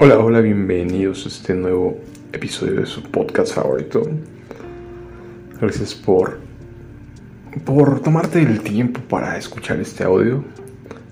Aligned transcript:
Hola, 0.00 0.16
hola, 0.20 0.40
bienvenidos 0.40 1.24
a 1.24 1.28
este 1.28 1.54
nuevo 1.54 1.98
episodio 2.32 2.74
de 2.82 2.86
su 2.86 3.02
podcast 3.02 3.52
favorito. 3.52 4.08
Gracias 5.60 5.92
por 5.92 6.38
por 7.64 7.98
tomarte 7.98 8.40
el 8.40 8.60
tiempo 8.60 9.00
para 9.00 9.36
escuchar 9.36 9.80
este 9.80 10.04
audio. 10.04 10.44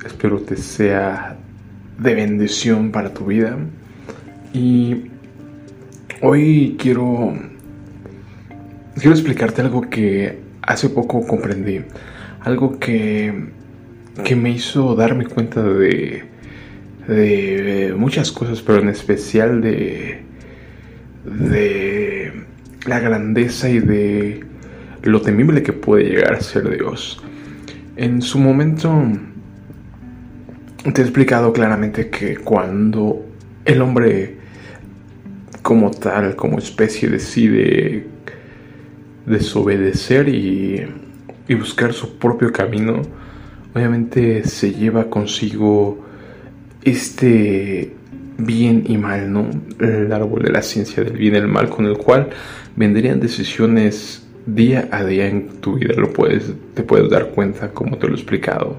Espero 0.07 0.47
que 0.47 0.55
sea 0.55 1.37
de 1.99 2.15
bendición 2.15 2.93
para 2.93 3.13
tu 3.13 3.27
vida. 3.27 3.59
Y 4.53 5.11
hoy 6.23 6.77
quiero 6.79 7.35
quiero 8.95 9.11
explicarte 9.11 9.63
algo 9.63 9.81
que 9.91 10.39
hace 10.63 10.91
poco 10.91 11.27
comprendí, 11.27 11.81
algo 12.39 12.79
que 12.79 13.51
que 14.23 14.37
me 14.37 14.51
hizo 14.51 14.95
darme 14.95 15.27
cuenta 15.27 15.61
de 15.61 16.36
de 17.07 17.95
muchas 17.97 18.33
cosas, 18.33 18.63
pero 18.63 18.81
en 18.81 18.89
especial 18.89 19.61
de, 19.61 20.23
de 21.25 22.33
la 22.87 23.01
grandeza 23.01 23.69
y 23.69 23.79
de 23.79 24.45
lo 25.03 25.21
temible 25.21 25.63
que 25.63 25.73
puede 25.73 26.05
llegar 26.05 26.35
a 26.35 26.41
ser 26.41 26.69
Dios. 26.77 27.23
En 27.97 28.23
su 28.23 28.39
momento 28.39 28.93
te 30.93 31.01
he 31.01 31.05
explicado 31.05 31.53
claramente 31.53 32.11
que 32.11 32.37
cuando 32.37 33.25
el 33.65 33.83
hombre 33.83 34.37
como 35.63 35.91
tal, 35.91 36.37
como 36.37 36.59
especie, 36.59 37.09
decide 37.09 38.07
desobedecer 39.27 40.29
y, 40.29 40.87
y 41.49 41.55
buscar 41.55 41.93
su 41.93 42.19
propio 42.19 42.53
camino, 42.53 43.03
obviamente 43.75 44.45
se 44.45 44.73
lleva 44.73 45.11
consigo 45.11 46.06
este 46.87 47.93
bien 48.39 48.85
y 48.87 48.97
mal, 48.97 49.33
¿no? 49.33 49.51
El 49.81 50.13
árbol 50.13 50.45
de 50.45 50.53
la 50.53 50.63
ciencia 50.63 51.03
del 51.03 51.17
bien 51.17 51.35
y 51.35 51.39
el 51.39 51.49
mal, 51.49 51.69
con 51.69 51.85
el 51.87 51.99
cual 51.99 52.31
vendrían 52.77 53.21
decisiones 53.21 54.25
día 54.47 54.89
a 54.93 55.05
día 55.05 55.27
en 55.27 55.61
tu 55.61 55.75
vida. 55.75 55.95
Lo 55.97 56.13
puedes, 56.13 56.53
te 56.75 56.83
puedes 56.85 57.11
dar 57.11 57.31
cuenta, 57.31 57.73
como 57.73 57.99
te 57.99 58.07
lo 58.07 58.15
he 58.15 58.17
explicado. 58.17 58.79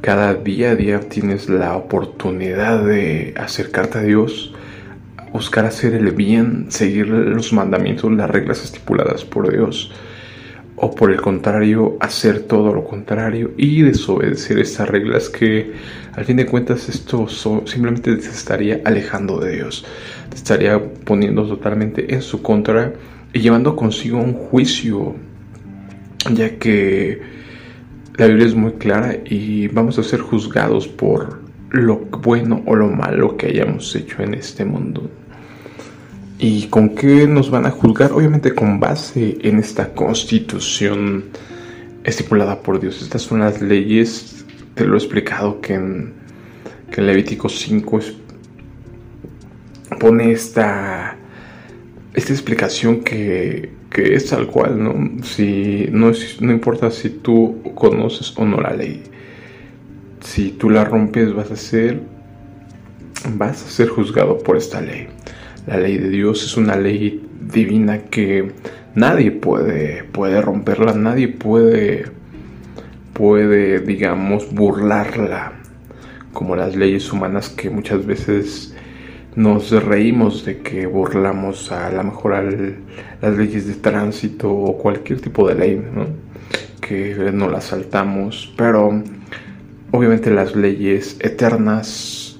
Cada 0.00 0.34
día 0.34 0.70
a 0.70 0.76
día 0.76 1.00
tienes 1.00 1.48
la 1.48 1.76
oportunidad 1.76 2.84
de 2.84 3.34
acercarte 3.36 3.98
a 3.98 4.02
Dios, 4.02 4.54
buscar 5.32 5.64
hacer 5.64 5.94
el 5.94 6.12
bien, 6.12 6.66
seguir 6.68 7.08
los 7.08 7.52
mandamientos, 7.52 8.12
las 8.12 8.30
reglas 8.30 8.64
estipuladas 8.64 9.24
por 9.24 9.50
Dios 9.50 9.92
o 10.76 10.94
por 10.94 11.12
el 11.12 11.20
contrario 11.20 11.96
hacer 12.00 12.40
todo 12.40 12.74
lo 12.74 12.84
contrario 12.84 13.52
y 13.56 13.82
desobedecer 13.82 14.58
estas 14.58 14.88
reglas 14.88 15.28
que 15.28 15.72
al 16.14 16.24
fin 16.24 16.36
de 16.36 16.46
cuentas 16.46 16.88
esto 16.88 17.26
simplemente 17.28 18.16
te 18.16 18.28
estaría 18.28 18.80
alejando 18.84 19.40
de 19.40 19.56
Dios, 19.56 19.84
estaría 20.34 20.82
poniendo 21.04 21.46
totalmente 21.46 22.14
en 22.14 22.22
su 22.22 22.42
contra 22.42 22.92
y 23.32 23.40
llevando 23.40 23.74
consigo 23.76 24.18
un 24.18 24.34
juicio, 24.34 25.14
ya 26.32 26.58
que 26.58 27.22
la 28.16 28.26
Biblia 28.26 28.46
es 28.46 28.54
muy 28.54 28.72
clara 28.72 29.16
y 29.24 29.68
vamos 29.68 29.98
a 29.98 30.02
ser 30.02 30.20
juzgados 30.20 30.86
por 30.86 31.40
lo 31.70 31.96
bueno 31.96 32.62
o 32.66 32.76
lo 32.76 32.88
malo 32.88 33.36
que 33.36 33.46
hayamos 33.46 33.94
hecho 33.96 34.22
en 34.22 34.34
este 34.34 34.66
mundo. 34.66 35.10
¿Y 36.38 36.66
con 36.66 36.94
qué 36.94 37.26
nos 37.26 37.50
van 37.50 37.66
a 37.66 37.70
juzgar? 37.70 38.12
Obviamente 38.12 38.54
con 38.54 38.80
base 38.80 39.38
en 39.42 39.58
esta 39.58 39.94
constitución 39.94 41.24
estipulada 42.04 42.60
por 42.60 42.80
Dios. 42.80 43.00
Estas 43.00 43.22
son 43.22 43.40
las 43.40 43.62
leyes, 43.62 44.41
te 44.74 44.84
lo 44.84 44.94
he 44.94 44.98
explicado 44.98 45.60
que 45.60 45.74
en, 45.74 46.12
que 46.90 47.00
Levítico 47.00 47.48
5 47.48 48.00
pone 49.98 50.32
esta, 50.32 51.16
esta 52.14 52.32
explicación 52.32 53.02
que, 53.02 53.70
que, 53.90 54.14
es 54.14 54.26
tal 54.28 54.46
cual, 54.46 54.82
¿no? 54.82 55.24
Si, 55.24 55.88
no, 55.90 56.12
no 56.40 56.52
importa 56.52 56.90
si 56.90 57.10
tú 57.10 57.62
conoces 57.74 58.32
o 58.36 58.44
no 58.44 58.60
la 58.60 58.74
ley. 58.74 59.02
Si 60.20 60.50
tú 60.50 60.70
la 60.70 60.84
rompes 60.84 61.34
vas 61.34 61.50
a 61.50 61.56
ser, 61.56 62.00
vas 63.34 63.64
a 63.64 63.70
ser 63.70 63.88
juzgado 63.88 64.38
por 64.38 64.56
esta 64.56 64.80
ley. 64.80 65.08
La 65.66 65.76
ley 65.76 65.98
de 65.98 66.08
Dios 66.08 66.44
es 66.44 66.56
una 66.56 66.76
ley 66.76 67.24
divina 67.40 67.98
que 68.04 68.52
nadie 68.94 69.30
puede, 69.30 70.04
puede 70.04 70.40
romperla, 70.40 70.94
nadie 70.94 71.28
puede, 71.28 72.06
puede, 73.12 73.80
digamos, 73.80 74.52
burlarla, 74.52 75.52
como 76.32 76.56
las 76.56 76.76
leyes 76.76 77.12
humanas 77.12 77.48
que 77.50 77.70
muchas 77.70 78.06
veces 78.06 78.74
nos 79.34 79.70
reímos 79.70 80.44
de 80.44 80.58
que 80.58 80.86
burlamos 80.86 81.72
a 81.72 81.90
lo 81.90 82.04
mejor 82.04 82.34
a 82.34 82.42
las 82.42 83.36
leyes 83.36 83.66
de 83.66 83.74
tránsito 83.74 84.50
o 84.50 84.76
cualquier 84.76 85.20
tipo 85.20 85.48
de 85.48 85.54
ley, 85.54 85.82
que 86.80 87.30
no 87.32 87.48
las 87.48 87.64
saltamos, 87.64 88.52
pero 88.56 89.02
obviamente 89.90 90.30
las 90.30 90.54
leyes 90.54 91.16
eternas, 91.20 92.38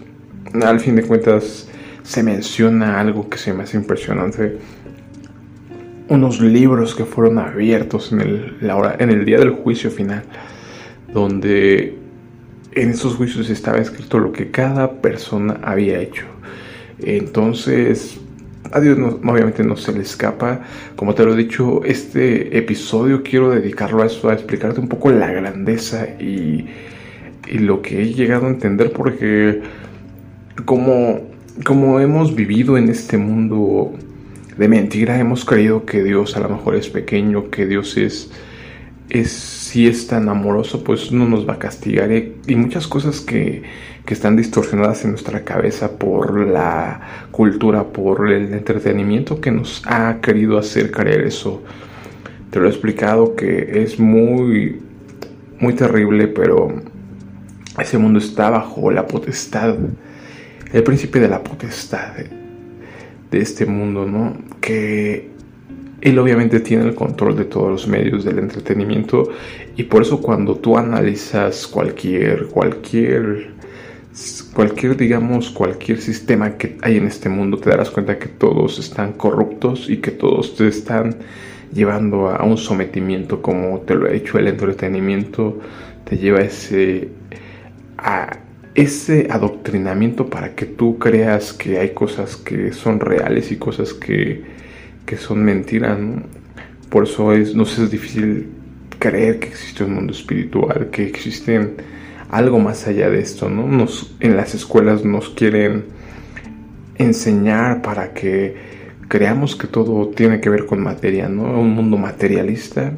al 0.62 0.80
fin 0.80 0.96
de 0.96 1.02
cuentas, 1.02 1.68
se 2.02 2.22
menciona 2.22 3.00
algo 3.00 3.28
que 3.28 3.38
se 3.38 3.54
me 3.54 3.62
hace 3.62 3.76
impresionante. 3.76 4.58
Unos 6.08 6.40
libros 6.40 6.94
que 6.94 7.04
fueron 7.04 7.38
abiertos 7.38 8.12
en 8.12 8.20
el, 8.20 8.56
en 8.98 9.10
el 9.10 9.24
día 9.24 9.38
del 9.38 9.50
juicio 9.50 9.90
final, 9.90 10.24
donde 11.12 11.96
en 12.72 12.90
esos 12.90 13.16
juicios 13.16 13.50
estaba 13.50 13.78
escrito 13.78 14.18
lo 14.18 14.32
que 14.32 14.50
cada 14.50 15.00
persona 15.00 15.60
había 15.62 16.00
hecho. 16.00 16.24
Entonces, 17.00 18.18
a 18.70 18.80
Dios 18.80 18.98
obviamente 18.98 19.62
no 19.64 19.76
se 19.76 19.92
le 19.92 20.00
escapa. 20.00 20.62
Como 20.96 21.14
te 21.14 21.24
lo 21.24 21.34
he 21.34 21.36
dicho, 21.36 21.84
este 21.84 22.56
episodio 22.56 23.22
quiero 23.22 23.50
dedicarlo 23.50 24.02
a 24.02 24.06
eso, 24.06 24.30
a 24.30 24.34
explicarte 24.34 24.80
un 24.80 24.88
poco 24.88 25.10
la 25.10 25.30
grandeza 25.30 26.06
y, 26.18 26.66
y 27.48 27.58
lo 27.58 27.82
que 27.82 28.02
he 28.02 28.14
llegado 28.14 28.46
a 28.46 28.50
entender, 28.50 28.92
porque 28.92 29.60
como 30.64 31.32
como 31.64 32.00
hemos 32.00 32.34
vivido 32.34 32.78
en 32.78 32.88
este 32.88 33.18
mundo 33.18 33.92
de 34.56 34.68
mentira, 34.68 35.18
hemos 35.18 35.44
creído 35.44 35.84
que 35.84 36.02
Dios 36.02 36.36
a 36.36 36.40
lo 36.40 36.48
mejor 36.48 36.76
es 36.76 36.88
pequeño, 36.88 37.50
que 37.50 37.66
Dios 37.66 37.96
es, 37.96 38.30
es 39.10 39.30
si 39.72 39.86
es 39.86 40.06
tan 40.06 40.28
amoroso, 40.28 40.84
pues 40.84 41.12
no 41.12 41.26
nos 41.26 41.48
va 41.48 41.54
a 41.54 41.58
castigar. 41.58 42.10
Y 42.12 42.54
muchas 42.56 42.86
cosas 42.86 43.22
que, 43.22 43.62
que 44.04 44.12
están 44.12 44.36
distorsionadas 44.36 45.02
en 45.06 45.12
nuestra 45.12 45.44
cabeza 45.44 45.96
por 45.96 46.46
la 46.46 47.00
cultura, 47.30 47.84
por 47.84 48.30
el 48.30 48.52
entretenimiento 48.52 49.40
que 49.40 49.50
nos 49.50 49.82
ha 49.86 50.20
querido 50.20 50.58
hacer 50.58 50.90
creer 50.90 51.22
eso. 51.22 51.62
Te 52.50 52.60
lo 52.60 52.66
he 52.66 52.68
explicado 52.68 53.34
que 53.34 53.82
es 53.82 53.98
muy, 53.98 54.82
muy 55.58 55.72
terrible, 55.72 56.28
pero 56.28 56.82
ese 57.80 57.96
mundo 57.96 58.18
está 58.18 58.50
bajo 58.50 58.90
la 58.90 59.06
potestad 59.06 59.76
el 60.74 60.82
príncipe 60.82 61.18
de 61.20 61.28
la 61.28 61.42
potestad 61.42 62.14
de, 63.30 63.38
este 63.38 63.64
mundo, 63.64 64.04
¿no? 64.04 64.36
Que 64.60 65.30
él 66.02 66.18
obviamente 66.18 66.58
tiene 66.58 66.84
el 66.84 66.96
control 66.96 67.36
de 67.36 67.44
todos 67.44 67.70
los 67.70 67.86
medios 67.86 68.24
del 68.24 68.40
entretenimiento 68.40 69.30
y 69.76 69.84
por 69.84 70.02
eso 70.02 70.20
cuando 70.20 70.56
tú 70.56 70.76
analizas 70.76 71.68
cualquier, 71.68 72.48
cualquier, 72.48 73.52
cualquier, 74.52 74.96
digamos, 74.96 75.50
cualquier 75.50 76.00
sistema 76.00 76.58
que 76.58 76.76
hay 76.82 76.96
en 76.96 77.06
este 77.06 77.28
mundo, 77.28 77.58
te 77.58 77.70
darás 77.70 77.88
cuenta 77.90 78.18
que 78.18 78.26
todos 78.26 78.80
están 78.80 79.12
corruptos 79.12 79.88
y 79.88 79.98
que 79.98 80.10
todos 80.10 80.56
te 80.56 80.66
están 80.66 81.18
llevando 81.72 82.30
a 82.30 82.42
un 82.42 82.58
sometimiento 82.58 83.40
como 83.40 83.78
te 83.82 83.94
lo 83.94 84.08
ha 84.08 84.12
hecho 84.12 84.38
el 84.38 84.48
entretenimiento, 84.48 85.60
te 86.04 86.19
lleva 86.19 86.40
ese, 86.40 87.10
a, 87.96 88.38
ese 88.75 89.28
adoctrinamiento 89.31 90.26
para 90.26 90.56
que 90.56 90.66
tú 90.66 90.99
creas 90.99 91.52
que 91.52 91.78
hay 91.78 91.90
cosas 91.90 92.37
que 92.37 92.72
son 92.72 92.99
reales 92.99 93.52
y 93.52 93.56
cosas 93.56 93.94
que, 93.94 94.62
que 95.06 95.16
son 95.16 95.44
mentiras. 95.44 95.99
Por 96.88 97.04
eso 97.04 97.32
es, 97.32 97.54
nos 97.54 97.78
es 97.78 97.90
difícil 97.90 98.49
creer 98.99 99.40
que 99.40 99.49
existe 99.49 99.84
un 99.84 99.94
mundo 99.94 100.12
espiritual, 100.12 100.90
que 100.90 101.06
existe 101.06 101.75
algo 102.31 102.58
más 102.58 102.87
allá 102.87 103.10
de 103.10 103.20
esto. 103.20 103.49
¿no? 103.49 103.66
Nos, 103.66 104.14
en 104.20 104.37
las 104.37 104.54
escuelas 104.54 105.04
nos 105.04 105.31
quieren 105.31 105.84
enseñar 106.99 107.82
para 107.82 108.12
que 108.12 108.54
creamos 109.08 109.56
que 109.56 109.66
todo 109.66 110.08
tiene 110.08 110.40
que 110.40 110.49
ver 110.49 110.66
con 110.66 110.82
materia, 110.82 111.28
¿no? 111.28 111.60
un 111.60 111.70
mundo 111.70 111.96
materialista. 111.96 112.93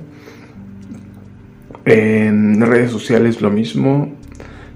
En 1.84 2.60
redes 2.60 2.90
sociales 2.90 3.40
lo 3.40 3.50
mismo, 3.50 4.12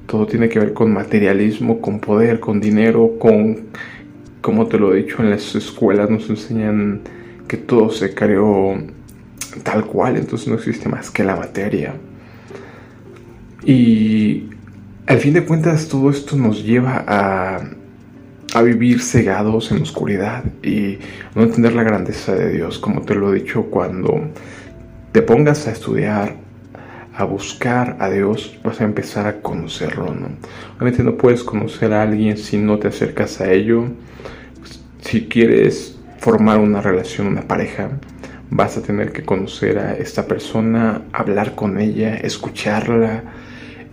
todo 0.06 0.26
tiene 0.26 0.48
que 0.48 0.58
ver 0.58 0.72
con 0.72 0.92
materialismo, 0.92 1.80
con 1.80 2.00
poder, 2.00 2.40
con 2.40 2.60
dinero, 2.60 3.12
con, 3.18 3.68
como 4.40 4.66
te 4.66 4.78
lo 4.78 4.94
he 4.94 5.02
dicho, 5.02 5.22
en 5.22 5.30
las 5.30 5.54
escuelas 5.54 6.10
nos 6.10 6.28
enseñan 6.28 7.02
que 7.48 7.56
todo 7.56 7.90
se 7.90 8.14
creó 8.14 8.76
tal 9.62 9.86
cual, 9.86 10.16
entonces 10.16 10.46
no 10.48 10.54
existe 10.54 10.88
más 10.88 11.10
que 11.10 11.24
la 11.24 11.34
materia. 11.34 11.94
Y 13.64 14.50
al 15.06 15.18
fin 15.18 15.34
de 15.34 15.44
cuentas 15.44 15.88
todo 15.88 16.10
esto 16.10 16.36
nos 16.36 16.62
lleva 16.62 17.04
a, 17.06 17.60
a 18.54 18.62
vivir 18.62 19.00
cegados 19.00 19.72
en 19.72 19.82
oscuridad 19.82 20.44
y 20.62 20.98
no 21.34 21.42
entender 21.42 21.72
la 21.74 21.82
grandeza 21.82 22.34
de 22.34 22.52
Dios, 22.52 22.78
como 22.78 23.02
te 23.02 23.14
lo 23.14 23.32
he 23.32 23.40
dicho, 23.40 23.64
cuando 23.64 24.20
te 25.12 25.22
pongas 25.22 25.66
a 25.66 25.72
estudiar, 25.72 26.36
a 27.16 27.24
buscar 27.24 27.96
a 27.98 28.10
Dios, 28.10 28.58
vas 28.62 28.80
a 28.80 28.84
empezar 28.84 29.26
a 29.26 29.40
conocerlo, 29.40 30.14
¿no? 30.14 30.28
Obviamente 30.76 31.02
no 31.02 31.16
puedes 31.16 31.42
conocer 31.42 31.92
a 31.92 32.02
alguien 32.02 32.36
si 32.36 32.58
no 32.58 32.78
te 32.78 32.88
acercas 32.88 33.40
a 33.40 33.50
ello. 33.50 33.86
Si 35.00 35.26
quieres 35.26 35.97
formar 36.28 36.58
una 36.58 36.82
relación, 36.82 37.26
una 37.26 37.48
pareja, 37.48 37.88
vas 38.50 38.76
a 38.76 38.82
tener 38.82 39.12
que 39.12 39.22
conocer 39.22 39.78
a 39.78 39.94
esta 39.94 40.26
persona, 40.26 41.04
hablar 41.10 41.54
con 41.54 41.80
ella, 41.80 42.16
escucharla, 42.16 43.24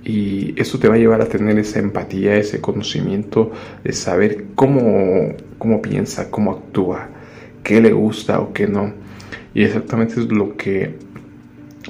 y 0.04 0.54
eso 0.62 0.78
te 0.78 0.90
va 0.90 0.96
a 0.96 0.98
llevar 0.98 1.22
a 1.22 1.30
tener 1.30 1.58
esa 1.58 1.80
empatía, 1.80 2.36
ese 2.36 2.60
conocimiento 2.60 3.54
de 3.86 3.94
saber 3.94 4.48
cómo, 4.54 5.34
cómo 5.58 5.82
piensa, 5.82 6.30
cómo 6.30 6.52
actúa, 6.52 7.08
qué 7.64 7.80
le 7.80 7.94
gusta 7.94 8.42
o 8.42 8.52
qué 8.52 8.68
no. 8.68 8.92
Y 9.54 9.64
exactamente 9.64 10.20
es 10.20 10.30
lo 10.30 10.58
que 10.58 10.94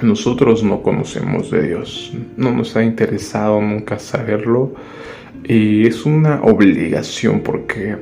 nosotros 0.00 0.62
no 0.62 0.80
conocemos 0.80 1.50
de 1.50 1.66
Dios. 1.66 2.12
No 2.36 2.52
nos 2.52 2.76
ha 2.76 2.84
interesado 2.84 3.60
nunca 3.60 3.98
saberlo. 3.98 4.76
Y 5.42 5.88
es 5.88 6.06
una 6.06 6.40
obligación 6.42 7.40
porque 7.40 7.96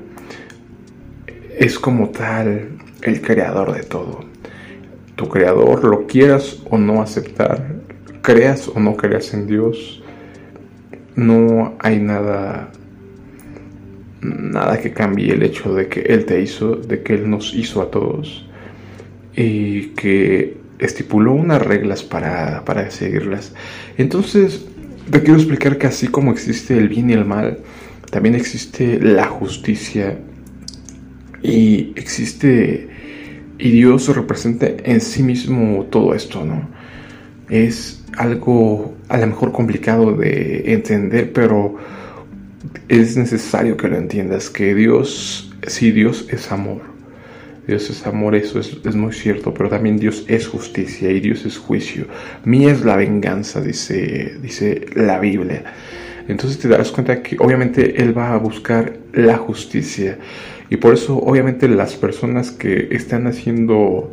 es 1.59 1.79
como 1.79 2.11
tal 2.11 2.69
el 3.03 3.21
creador 3.21 3.75
de 3.75 3.83
todo. 3.83 4.25
Tu 5.17 5.29
creador, 5.29 5.85
lo 5.85 6.07
quieras 6.07 6.61
o 6.71 6.79
no 6.79 7.01
aceptar, 7.01 7.77
creas 8.23 8.69
o 8.69 8.81
no 8.81 8.97
creas 8.97 9.33
en 9.35 9.47
Dios, 9.47 10.03
no 11.15 11.75
hay 11.79 12.01
nada 12.01 12.71
nada 14.21 14.81
que 14.81 14.93
cambie 14.93 15.35
el 15.35 15.43
hecho 15.43 15.75
de 15.75 15.89
que 15.89 16.01
Él 16.01 16.25
te 16.25 16.41
hizo, 16.41 16.77
de 16.77 17.03
que 17.03 17.15
Él 17.15 17.29
nos 17.29 17.55
hizo 17.55 17.83
a 17.83 17.91
todos 17.91 18.47
y 19.37 19.89
que 19.89 20.57
estipuló 20.79 21.33
unas 21.33 21.61
reglas 21.61 22.03
para, 22.03 22.65
para 22.65 22.91
seguirlas. 22.91 23.53
Entonces, 23.99 24.67
te 25.11 25.21
quiero 25.23 25.39
explicar 25.39 25.77
que 25.77 25.87
así 25.87 26.09
como 26.09 26.33
existe 26.33 26.77
el 26.79 26.89
bien 26.89 27.11
y 27.11 27.13
el 27.13 27.27
mal, 27.27 27.59
también 28.11 28.35
existe 28.35 28.99
la 28.99 29.27
justicia 29.27 30.19
y 31.45 31.93
existe 31.95 32.89
y 33.59 33.71
Dios 33.71 34.09
representa 34.15 34.67
en 34.83 35.01
sí 35.01 35.23
mismo 35.23 35.87
todo 35.91 36.15
esto, 36.15 36.45
¿no? 36.45 36.69
Es 37.49 38.03
algo 38.17 38.95
a 39.09 39.19
lo 39.19 39.27
mejor 39.29 39.53
complicado 39.53 40.17
de 40.17 40.73
entender, 40.73 41.33
pero 41.33 41.77
es 42.89 43.17
necesario 43.17 43.77
que 43.77 43.89
lo 43.89 43.97
entiendas, 43.97 44.51
que 44.51 44.75
Dios, 44.75 45.53
si 45.67 45.93
Dios 45.93 46.27
es 46.31 46.51
amor, 46.51 46.83
Dios 47.67 47.89
es 47.91 48.07
amor, 48.07 48.35
eso 48.35 48.59
es, 48.59 48.95
muy 48.95 49.13
cierto, 49.13 49.55
pero 49.55 49.69
también 49.69 49.99
Dios 49.99 50.25
es 50.29 50.47
justicia 50.49 51.11
y 51.11 51.21
Dios 51.21 51.47
es 51.47 51.59
juicio. 51.59 52.07
Mía 52.45 52.73
es 52.73 52.85
la 52.85 52.97
venganza, 52.97 53.61
dice, 53.61 54.37
dice 54.43 54.87
la 54.95 55.19
Biblia. 55.19 55.65
Entonces 56.29 56.59
te 56.59 56.69
darás 56.69 56.91
cuenta 56.91 57.23
que 57.23 57.37
obviamente 57.39 58.03
Él 58.03 58.17
va 58.17 58.35
a 58.35 58.39
buscar 58.39 58.99
la 59.13 59.37
justicia. 59.37 60.19
Y 60.71 60.77
por 60.77 60.95
eso 60.95 61.17
obviamente 61.19 61.69
las 61.69 61.95
personas 61.95 62.51
que 62.51 62.89
están 62.91 63.27
haciendo 63.27 64.13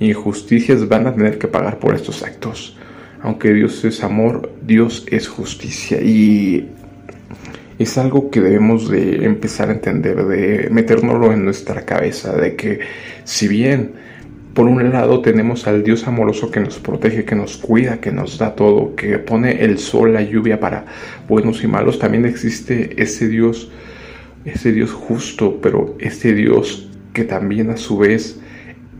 injusticias 0.00 0.88
van 0.88 1.06
a 1.06 1.14
tener 1.14 1.38
que 1.38 1.48
pagar 1.48 1.78
por 1.78 1.94
estos 1.94 2.22
actos. 2.22 2.76
Aunque 3.22 3.52
Dios 3.52 3.84
es 3.84 4.02
amor, 4.02 4.50
Dios 4.66 5.06
es 5.10 5.28
justicia. 5.28 6.00
Y 6.00 6.68
es 7.78 7.98
algo 7.98 8.30
que 8.30 8.40
debemos 8.40 8.88
de 8.88 9.24
empezar 9.24 9.68
a 9.68 9.72
entender, 9.72 10.24
de 10.26 10.68
metérnoslo 10.70 11.32
en 11.32 11.44
nuestra 11.44 11.82
cabeza, 11.82 12.32
de 12.36 12.56
que 12.56 12.80
si 13.24 13.48
bien 13.48 13.92
por 14.54 14.66
un 14.66 14.92
lado 14.92 15.22
tenemos 15.22 15.66
al 15.66 15.82
Dios 15.82 16.06
amoroso 16.06 16.50
que 16.50 16.60
nos 16.60 16.78
protege, 16.78 17.24
que 17.24 17.34
nos 17.34 17.56
cuida, 17.56 18.00
que 18.00 18.12
nos 18.12 18.38
da 18.38 18.54
todo, 18.54 18.94
que 18.94 19.18
pone 19.18 19.64
el 19.64 19.78
sol, 19.78 20.12
la 20.12 20.22
lluvia 20.22 20.60
para 20.60 20.84
buenos 21.26 21.64
y 21.64 21.68
malos, 21.68 21.98
también 21.98 22.26
existe 22.26 23.02
ese 23.02 23.28
Dios, 23.28 23.70
ese 24.44 24.72
Dios 24.72 24.92
justo, 24.92 25.60
pero 25.62 25.96
ese 25.98 26.34
Dios 26.34 26.88
que 27.12 27.24
también 27.24 27.70
a 27.70 27.76
su 27.76 27.98
vez 27.98 28.40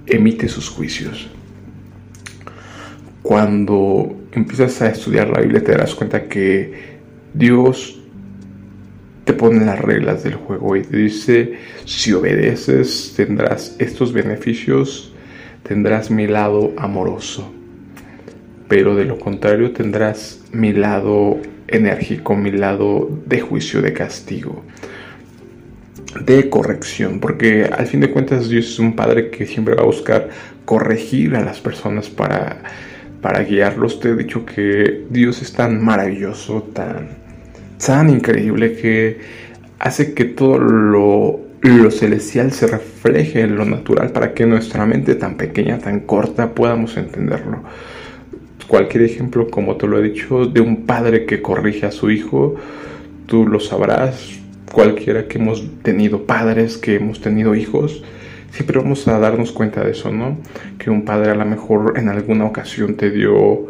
emite 0.06 0.48
sus 0.48 0.68
juicios. 0.68 1.30
Cuando 3.22 4.16
empiezas 4.32 4.82
a 4.82 4.88
estudiar 4.88 5.28
la 5.28 5.40
Biblia 5.40 5.62
te 5.62 5.72
darás 5.72 5.94
cuenta 5.94 6.28
que 6.28 7.00
Dios 7.34 8.00
te 9.24 9.32
pone 9.32 9.64
las 9.64 9.78
reglas 9.78 10.24
del 10.24 10.34
juego 10.34 10.76
y 10.76 10.82
te 10.82 10.96
dice, 10.96 11.54
si 11.84 12.12
obedeces 12.12 13.14
tendrás 13.16 13.76
estos 13.78 14.12
beneficios, 14.12 15.14
tendrás 15.62 16.10
mi 16.10 16.26
lado 16.26 16.72
amoroso, 16.76 17.52
pero 18.68 18.96
de 18.96 19.04
lo 19.04 19.18
contrario 19.18 19.72
tendrás 19.72 20.44
mi 20.52 20.72
lado 20.72 21.38
enérgico, 21.68 22.34
mi 22.34 22.50
lado 22.50 23.08
de 23.26 23.40
juicio, 23.40 23.80
de 23.80 23.92
castigo, 23.92 24.64
de 26.20 26.50
corrección, 26.50 27.20
porque 27.20 27.64
al 27.64 27.86
fin 27.86 28.00
de 28.00 28.10
cuentas 28.10 28.48
Dios 28.48 28.66
es 28.66 28.78
un 28.78 28.94
padre 28.94 29.30
que 29.30 29.46
siempre 29.46 29.74
va 29.74 29.82
a 29.82 29.86
buscar 29.86 30.28
corregir 30.64 31.34
a 31.36 31.44
las 31.44 31.60
personas 31.60 32.08
para 32.08 32.62
para 33.22 33.44
guiarlos. 33.44 34.00
Te 34.00 34.10
he 34.10 34.16
dicho 34.16 34.44
que 34.44 35.06
Dios 35.08 35.40
es 35.40 35.54
tan 35.54 35.82
maravilloso, 35.82 36.64
tan, 36.74 37.08
tan 37.84 38.10
increíble 38.10 38.74
que 38.74 39.20
hace 39.78 40.12
que 40.12 40.26
todo 40.26 40.58
lo, 40.58 41.40
lo 41.62 41.90
celestial 41.90 42.52
se 42.52 42.66
refleje 42.66 43.40
en 43.40 43.56
lo 43.56 43.64
natural 43.64 44.10
para 44.10 44.34
que 44.34 44.44
nuestra 44.44 44.84
mente 44.84 45.14
tan 45.14 45.36
pequeña, 45.36 45.78
tan 45.78 46.00
corta, 46.00 46.54
podamos 46.54 46.96
entenderlo. 46.98 47.62
Cualquier 48.68 49.04
ejemplo, 49.04 49.48
como 49.48 49.76
te 49.76 49.86
lo 49.86 49.98
he 49.98 50.02
dicho, 50.02 50.46
de 50.46 50.60
un 50.60 50.84
padre 50.84 51.24
que 51.24 51.40
corrige 51.40 51.86
a 51.86 51.90
su 51.90 52.10
hijo, 52.10 52.56
tú 53.26 53.46
lo 53.46 53.60
sabrás. 53.60 54.41
Cualquiera 54.72 55.28
que 55.28 55.38
hemos 55.38 55.62
tenido 55.82 56.24
padres, 56.24 56.78
que 56.78 56.94
hemos 56.94 57.20
tenido 57.20 57.54
hijos, 57.54 58.02
siempre 58.50 58.78
vamos 58.78 59.06
a 59.06 59.18
darnos 59.18 59.52
cuenta 59.52 59.84
de 59.84 59.90
eso, 59.90 60.10
¿no? 60.10 60.38
Que 60.78 60.88
un 60.88 61.04
padre 61.04 61.30
a 61.30 61.34
lo 61.34 61.44
mejor 61.44 61.94
en 61.98 62.08
alguna 62.08 62.46
ocasión 62.46 62.94
te 62.94 63.10
dio 63.10 63.66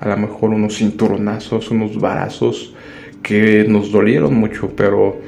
a 0.00 0.08
lo 0.08 0.16
mejor 0.16 0.50
unos 0.50 0.78
cinturonazos, 0.78 1.70
unos 1.70 2.00
varazos 2.00 2.74
que 3.22 3.66
nos 3.68 3.92
dolieron 3.92 4.34
mucho, 4.34 4.70
pero 4.74 5.20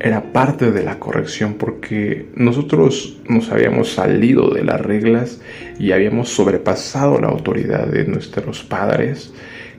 era 0.00 0.32
parte 0.32 0.72
de 0.72 0.82
la 0.82 0.98
corrección 0.98 1.54
porque 1.54 2.26
nosotros 2.34 3.18
nos 3.28 3.52
habíamos 3.52 3.92
salido 3.92 4.50
de 4.50 4.64
las 4.64 4.80
reglas 4.80 5.40
y 5.78 5.92
habíamos 5.92 6.30
sobrepasado 6.30 7.20
la 7.20 7.28
autoridad 7.28 7.86
de 7.86 8.04
nuestros 8.06 8.64
padres 8.64 9.32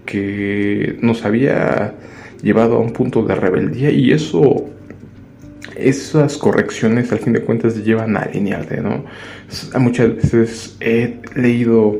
que 0.05 0.97
nos 1.01 1.25
había 1.25 1.95
llevado 2.41 2.77
a 2.77 2.79
un 2.79 2.93
punto 2.93 3.23
de 3.23 3.35
rebeldía 3.35 3.91
y 3.91 4.13
eso 4.13 4.69
esas 5.75 6.37
correcciones 6.37 7.11
al 7.11 7.19
fin 7.19 7.33
de 7.33 7.41
cuentas 7.41 7.83
llevan 7.83 8.17
a 8.17 8.21
alinearte, 8.21 8.81
¿no? 8.81 9.05
Muchas 9.79 10.15
veces 10.15 10.77
he 10.79 11.19
leído 11.35 11.99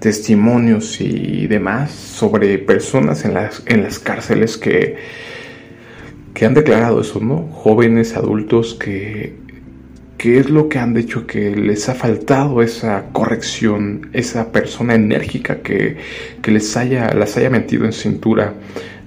testimonios 0.00 1.00
y 1.00 1.46
demás 1.46 1.90
sobre 1.90 2.58
personas 2.58 3.24
en 3.24 3.34
las, 3.34 3.62
en 3.66 3.82
las 3.82 3.98
cárceles 3.98 4.56
que, 4.56 4.96
que 6.34 6.46
han 6.46 6.54
declarado 6.54 7.00
eso, 7.00 7.20
¿no? 7.20 7.48
Jóvenes, 7.52 8.16
adultos 8.16 8.74
que, 8.74 9.34
que 10.16 10.38
es 10.38 10.50
lo 10.50 10.68
que 10.68 10.78
han 10.78 10.94
dicho 10.94 11.26
que 11.26 11.54
les 11.54 11.88
ha 11.88 11.94
faltado 11.94 12.62
esa 12.62 13.06
corrección, 13.12 14.10
esa 14.12 14.52
persona 14.52 14.94
enérgica 14.94 15.62
que, 15.62 15.96
que 16.42 16.50
les 16.50 16.76
haya, 16.76 17.12
las 17.14 17.36
haya 17.36 17.50
metido 17.50 17.84
en 17.84 17.92
cintura 17.92 18.54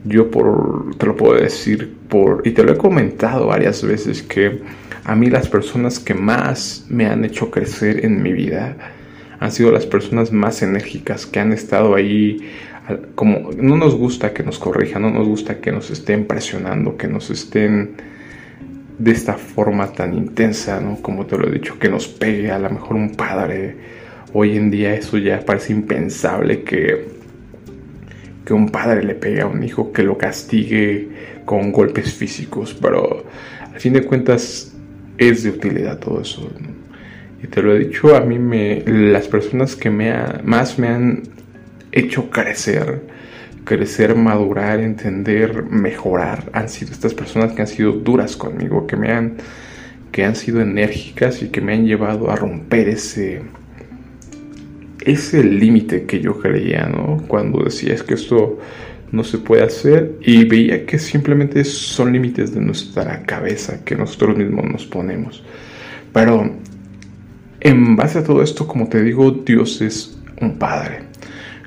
yo 0.03 0.31
por, 0.31 0.95
te 0.97 1.05
lo 1.05 1.15
puedo 1.15 1.35
decir 1.35 1.93
por, 2.09 2.41
y 2.45 2.51
te 2.51 2.63
lo 2.63 2.73
he 2.73 2.77
comentado 2.77 3.47
varias 3.47 3.83
veces, 3.83 4.23
que 4.23 4.61
a 5.03 5.15
mí 5.15 5.29
las 5.29 5.47
personas 5.47 5.99
que 5.99 6.13
más 6.13 6.85
me 6.89 7.05
han 7.05 7.25
hecho 7.25 7.51
crecer 7.51 8.05
en 8.05 8.21
mi 8.21 8.33
vida 8.33 8.75
han 9.39 9.51
sido 9.51 9.71
las 9.71 9.85
personas 9.85 10.31
más 10.31 10.61
enérgicas 10.61 11.25
que 11.25 11.39
han 11.39 11.51
estado 11.51 11.95
ahí 11.95 12.39
como 13.15 13.51
no 13.57 13.77
nos 13.77 13.95
gusta 13.95 14.33
que 14.33 14.43
nos 14.43 14.59
corrijan, 14.59 15.03
no 15.03 15.11
nos 15.11 15.27
gusta 15.27 15.59
que 15.59 15.71
nos 15.71 15.89
estén 15.91 16.25
presionando, 16.25 16.97
que 16.97 17.07
nos 17.07 17.29
estén 17.29 17.95
de 18.97 19.11
esta 19.11 19.33
forma 19.33 19.91
tan 19.93 20.13
intensa, 20.13 20.79
¿no? 20.79 21.01
Como 21.01 21.25
te 21.25 21.37
lo 21.37 21.47
he 21.47 21.51
dicho, 21.51 21.77
que 21.79 21.89
nos 21.89 22.07
pegue 22.07 22.51
a 22.51 22.59
lo 22.59 22.69
mejor 22.69 22.95
un 22.95 23.15
padre. 23.15 23.75
Hoy 24.33 24.57
en 24.57 24.71
día 24.71 24.93
eso 24.93 25.17
ya 25.17 25.43
parece 25.45 25.73
impensable 25.73 26.63
que 26.63 27.20
que 28.45 28.53
un 28.53 28.69
padre 28.69 29.03
le 29.03 29.15
pegue 29.15 29.41
a 29.41 29.47
un 29.47 29.63
hijo, 29.63 29.91
que 29.91 30.03
lo 30.03 30.17
castigue 30.17 31.09
con 31.45 31.71
golpes 31.71 32.13
físicos, 32.13 32.75
pero 32.79 33.25
al 33.73 33.79
fin 33.79 33.93
de 33.93 34.03
cuentas 34.03 34.73
es 35.17 35.43
de 35.43 35.49
utilidad 35.49 35.99
todo 35.99 36.21
eso. 36.21 36.49
Y 37.43 37.47
te 37.47 37.61
lo 37.61 37.75
he 37.75 37.79
dicho, 37.79 38.15
a 38.15 38.21
mí 38.21 38.37
me, 38.39 38.83
las 38.85 39.27
personas 39.27 39.75
que 39.75 39.89
me 39.89 40.13
más 40.43 40.77
me 40.77 40.87
han 40.87 41.23
hecho 41.91 42.29
crecer, 42.29 43.01
crecer, 43.63 44.15
madurar, 44.15 44.79
entender, 44.79 45.63
mejorar 45.63 46.49
han 46.53 46.69
sido 46.69 46.91
estas 46.91 47.13
personas 47.13 47.53
que 47.53 47.61
han 47.61 47.67
sido 47.67 47.91
duras 47.93 48.35
conmigo, 48.35 48.87
que 48.87 48.95
me 48.95 49.11
han 49.11 49.37
que 50.11 50.25
han 50.25 50.35
sido 50.35 50.61
enérgicas 50.61 51.41
y 51.41 51.47
que 51.47 51.61
me 51.61 51.73
han 51.73 51.85
llevado 51.85 52.29
a 52.31 52.35
romper 52.35 52.89
ese 52.89 53.41
ese 55.01 55.43
límite 55.43 56.05
que 56.05 56.19
yo 56.19 56.39
creía, 56.39 56.87
¿no? 56.87 57.23
Cuando 57.27 57.63
decía 57.63 57.93
es 57.93 58.03
que 58.03 58.13
esto 58.13 58.59
no 59.11 59.23
se 59.23 59.39
puede 59.39 59.63
hacer 59.63 60.17
y 60.21 60.45
veía 60.45 60.85
que 60.85 60.97
simplemente 60.97 61.63
son 61.65 62.13
límites 62.13 62.53
de 62.53 62.61
nuestra 62.61 63.23
cabeza 63.23 63.83
que 63.83 63.95
nosotros 63.95 64.37
mismos 64.37 64.65
nos 64.65 64.85
ponemos. 64.85 65.43
Pero 66.13 66.51
en 67.59 67.95
base 67.95 68.19
a 68.19 68.23
todo 68.23 68.41
esto, 68.41 68.67
como 68.67 68.87
te 68.87 69.03
digo, 69.03 69.31
Dios 69.31 69.81
es 69.81 70.17
un 70.39 70.57
padre. 70.57 71.03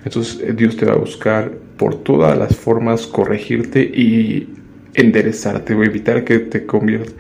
Entonces 0.05 0.41
eh, 0.43 0.53
Dios 0.53 0.77
te 0.77 0.87
va 0.87 0.93
a 0.93 0.99
buscar 0.99 1.53
por 1.77 2.03
todas 2.03 2.37
las 2.37 2.57
formas 2.57 3.07
corregirte 3.07 3.81
y 3.83 4.49
enderezarte 4.95 5.75
o 5.75 5.83
evitar 5.83 6.25
que 6.25 6.39
te 6.39 6.67
conviertas, 6.67 7.15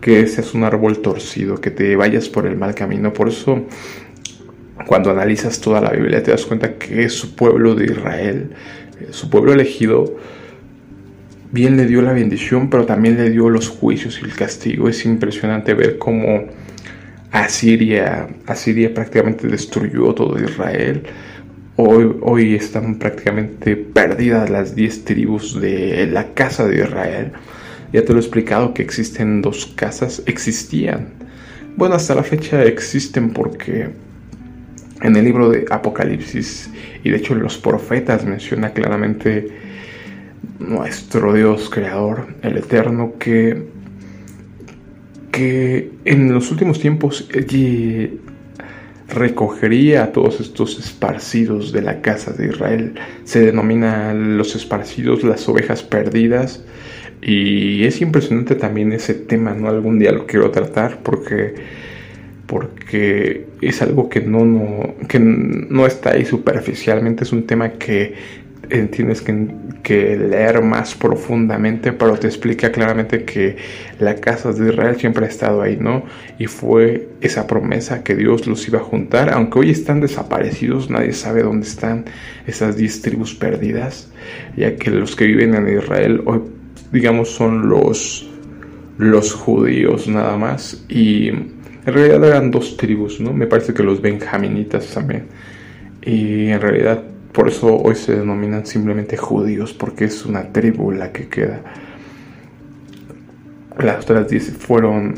que 0.00 0.26
seas 0.26 0.54
un 0.54 0.64
árbol 0.64 1.00
torcido, 1.00 1.60
que 1.60 1.70
te 1.70 1.94
vayas 1.96 2.28
por 2.28 2.46
el 2.46 2.56
mal 2.56 2.74
camino. 2.74 3.12
Por 3.12 3.28
eso, 3.28 3.66
cuando 4.90 5.12
analizas 5.12 5.60
toda 5.60 5.80
la 5.80 5.90
Biblia, 5.90 6.20
te 6.20 6.32
das 6.32 6.44
cuenta 6.44 6.74
que 6.74 7.08
su 7.10 7.36
pueblo 7.36 7.76
de 7.76 7.84
Israel, 7.84 8.50
eh, 9.00 9.06
su 9.12 9.30
pueblo 9.30 9.52
elegido, 9.52 10.16
bien 11.52 11.76
le 11.76 11.86
dio 11.86 12.02
la 12.02 12.12
bendición, 12.12 12.68
pero 12.68 12.86
también 12.86 13.16
le 13.16 13.30
dio 13.30 13.50
los 13.50 13.68
juicios 13.68 14.18
y 14.20 14.24
el 14.24 14.34
castigo. 14.34 14.88
Es 14.88 15.06
impresionante 15.06 15.74
ver 15.74 15.96
cómo 15.96 16.42
Asiria, 17.30 18.30
Asiria 18.48 18.92
prácticamente 18.92 19.46
destruyó 19.46 20.12
todo 20.12 20.36
Israel. 20.42 21.04
Hoy, 21.76 22.16
hoy 22.22 22.56
están 22.56 22.98
prácticamente 22.98 23.76
perdidas 23.76 24.50
las 24.50 24.74
10 24.74 25.04
tribus 25.04 25.60
de 25.60 26.08
la 26.08 26.34
casa 26.34 26.66
de 26.66 26.80
Israel. 26.80 27.30
Ya 27.92 28.04
te 28.04 28.12
lo 28.12 28.18
he 28.18 28.22
explicado 28.22 28.74
que 28.74 28.82
existen 28.82 29.40
dos 29.40 29.66
casas, 29.66 30.20
existían. 30.26 31.10
Bueno, 31.76 31.94
hasta 31.94 32.16
la 32.16 32.24
fecha 32.24 32.64
existen 32.64 33.30
porque 33.30 34.09
en 35.02 35.16
el 35.16 35.24
libro 35.24 35.50
de 35.50 35.66
Apocalipsis 35.70 36.70
y 37.02 37.10
de 37.10 37.16
hecho 37.16 37.34
los 37.34 37.58
profetas 37.58 38.24
menciona 38.24 38.72
claramente 38.72 39.48
nuestro 40.58 41.32
Dios 41.32 41.70
creador, 41.70 42.28
el 42.42 42.58
eterno, 42.58 43.14
que, 43.18 43.66
que 45.32 45.90
en 46.04 46.32
los 46.32 46.50
últimos 46.50 46.80
tiempos 46.80 47.28
recogería 49.08 50.04
a 50.04 50.12
todos 50.12 50.40
estos 50.40 50.78
esparcidos 50.78 51.72
de 51.72 51.82
la 51.82 52.00
casa 52.00 52.32
de 52.32 52.48
Israel. 52.48 52.94
Se 53.24 53.40
denomina 53.40 54.14
los 54.14 54.54
esparcidos 54.54 55.24
las 55.24 55.48
ovejas 55.48 55.82
perdidas. 55.82 56.64
Y 57.22 57.84
es 57.84 58.00
impresionante 58.00 58.54
también 58.54 58.92
ese 58.92 59.12
tema, 59.12 59.52
¿no? 59.52 59.68
Algún 59.68 59.98
día 59.98 60.10
lo 60.12 60.26
quiero 60.26 60.50
tratar 60.50 61.02
porque, 61.02 61.54
porque 62.46 63.49
es 63.68 63.82
algo 63.82 64.08
que 64.08 64.20
no, 64.20 64.44
no, 64.44 64.94
que 65.08 65.18
no 65.18 65.86
está 65.86 66.12
ahí 66.12 66.24
superficialmente, 66.24 67.24
es 67.24 67.32
un 67.32 67.46
tema 67.46 67.72
que 67.72 68.14
tienes 68.90 69.22
que, 69.22 70.16
leer 70.16 70.62
más 70.62 70.94
profundamente, 70.94 71.92
pero 71.92 72.16
te 72.16 72.28
explica 72.28 72.70
claramente 72.70 73.24
que 73.24 73.56
la 73.98 74.14
casa 74.14 74.52
de 74.52 74.70
Israel 74.70 74.96
siempre 74.96 75.26
ha 75.26 75.28
estado 75.28 75.62
ahí, 75.62 75.76
¿no? 75.76 76.04
Y 76.38 76.46
fue 76.46 77.08
esa 77.20 77.48
promesa 77.48 78.04
que 78.04 78.14
Dios 78.14 78.46
los 78.46 78.66
iba 78.68 78.78
a 78.78 78.82
juntar, 78.82 79.32
aunque 79.32 79.58
hoy 79.58 79.70
están 79.70 80.00
desaparecidos, 80.00 80.90
nadie 80.90 81.12
sabe 81.12 81.42
dónde 81.42 81.66
están 81.66 82.04
esas 82.46 82.76
diez 82.76 83.02
tribus 83.02 83.34
perdidas, 83.34 84.12
ya 84.56 84.76
que 84.76 84.90
los 84.90 85.16
que 85.16 85.24
viven 85.24 85.54
en 85.54 85.76
Israel 85.76 86.22
hoy, 86.26 86.42
digamos, 86.92 87.30
son 87.30 87.68
los, 87.68 88.30
los 88.98 89.34
judíos 89.34 90.06
nada 90.06 90.36
más, 90.36 90.84
y 90.88 91.32
en 91.86 91.94
realidad 91.94 92.24
eran 92.24 92.50
dos 92.50 92.76
tribus, 92.76 93.20
¿no? 93.20 93.32
Me 93.32 93.46
parece 93.46 93.72
que 93.72 93.82
los 93.82 94.00
benjaminitas 94.00 94.86
también. 94.92 95.26
Y 96.02 96.48
en 96.48 96.60
realidad 96.60 97.02
por 97.32 97.48
eso 97.48 97.76
hoy 97.76 97.94
se 97.94 98.16
denominan 98.16 98.66
simplemente 98.66 99.16
judíos, 99.16 99.72
porque 99.72 100.04
es 100.04 100.26
una 100.26 100.52
tribu 100.52 100.90
la 100.90 101.12
que 101.12 101.28
queda. 101.28 101.62
Las 103.78 104.04
otras 104.04 104.28
diez 104.28 104.50
fueron, 104.50 105.14